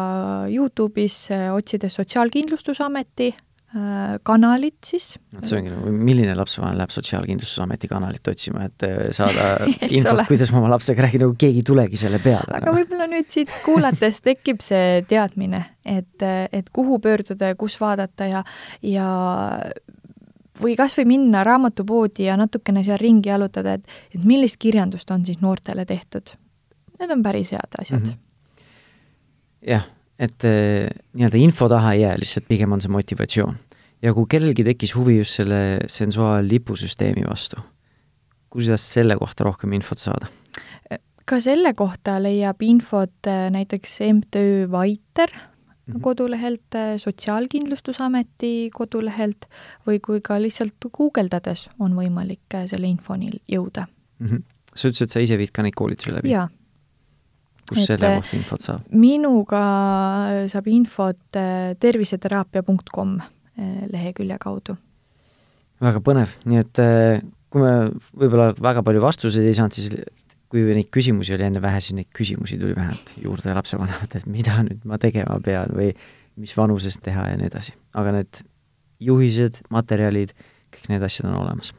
[0.53, 3.33] Youtube'is, eh, otsides Sotsiaalkindlustusameti
[3.75, 5.17] Äh, kanalit siis.
[5.43, 9.65] see ongi nagu, milline lapsevanem läheb Sotsiaalkindlustusameti kanalit otsima, et äh, saada
[9.97, 12.61] infot, kuidas ma oma lapsega räägin, nagu keegi ei tulegi selle peale.
[12.61, 18.31] aga võib-olla nüüd siit kuulates tekib see teadmine, et, et kuhu pöörduda ja kus vaadata
[18.31, 18.45] ja,
[18.87, 19.09] ja
[20.63, 25.27] või kas või minna raamatupoodi ja natukene seal ringi jalutada, et, et millist kirjandust on
[25.27, 26.37] siis noortele tehtud.
[27.05, 28.15] Need on päris head asjad mm.
[28.15, 29.69] -hmm.
[29.75, 29.85] jah
[30.19, 33.57] et eh, nii-öelda info taha ei jää, lihtsalt pigem on see motivatsioon.
[34.03, 37.63] ja kui kellelgi tekkis huvi just selle sensuaallipusüsteemi vastu,
[38.53, 40.31] kuidas selle kohta rohkem infot saada?
[41.25, 46.01] ka selle kohta leiab infot eh, näiteks MTÜ Vaiter mm -hmm.
[46.01, 49.49] kodulehelt, eh, Sotsiaalkindlustusameti kodulehelt
[49.87, 53.87] või kui ka lihtsalt guugeldades on võimalik selle infoni jõuda
[54.19, 54.29] mm.
[54.29, 54.43] -hmm.
[54.75, 56.31] sa ütlesid, et sa ise viid ka neid koolitusi läbi?
[56.31, 56.49] jaa
[57.69, 58.89] kus selle kohta infot saab?
[58.91, 59.63] minuga
[60.53, 64.77] saab infot äh, terviseteraapia.com äh, lehekülje kaudu.
[65.85, 67.75] väga põnev, nii et äh, kui me
[68.19, 69.93] võib-olla väga palju vastuseid ei saanud, siis
[70.55, 74.61] kui neid küsimusi oli enne vähe, siis neid küsimusi tuli vähemalt juurde lapsevanemad, et mida
[74.67, 75.93] nüüd ma tegema pean või
[76.39, 77.75] mis vanusest teha ja nii edasi.
[77.95, 78.43] aga need
[79.03, 80.35] juhised, materjalid,
[80.75, 81.73] kõik need asjad on olemas.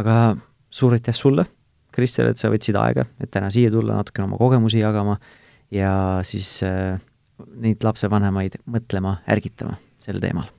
[0.00, 0.36] aga
[0.74, 1.46] suur aitäh sulle,
[1.94, 5.18] Kristel, et sa võtsid aega, et täna siia tulla, natukene oma kogemusi jagama
[5.74, 5.94] ja
[6.26, 6.98] siis äh,
[7.60, 10.50] neid lapsevanemaid mõtlema, ärgitama sel teemal.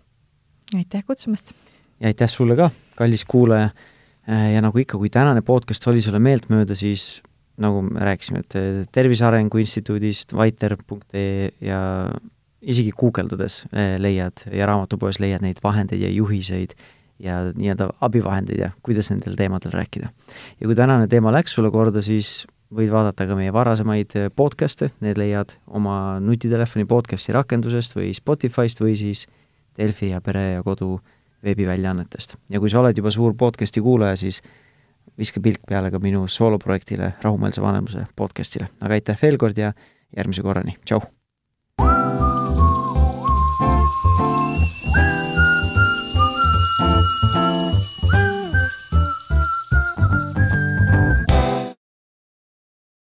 [0.75, 1.53] aitäh kutsumast!
[1.99, 2.69] ja aitäh sulle ka,
[2.99, 3.69] kallis kuulaja,
[4.29, 7.21] äh, ja nagu ikka, kui tänane podcast oli sulle meeltmööda, siis
[7.61, 11.81] nagu me rääkisime, et äh, Tervise Arengu Instituudist, vaiter.ee ja
[12.65, 16.75] isegi guugeldades äh, leiad ja raamatupoes leiad neid vahendeid ja juhiseid
[17.20, 20.09] ja nii-öelda abivahendeid ja kuidas nendel teemadel rääkida.
[20.61, 22.45] ja kui tänane teema läks sulle korda, siis
[22.76, 28.95] võid vaadata ka meie varasemaid podcast'e, need leiad oma nutitelefoni podcast'i rakendusest või Spotify'st või
[28.99, 29.26] siis
[29.78, 30.99] Delfi ja Pere ja Kodu
[31.43, 32.36] veebiväljaannetest.
[32.49, 34.41] ja kui sa oled juba suur podcast'i kuulaja, siis
[35.18, 38.68] viska pilk peale ka minu sooloprojektile Rahumeelse vanemluse podcast'ile.
[38.82, 39.74] aga aitäh veel kord ja
[40.18, 41.05] järgmise korrani, tšau!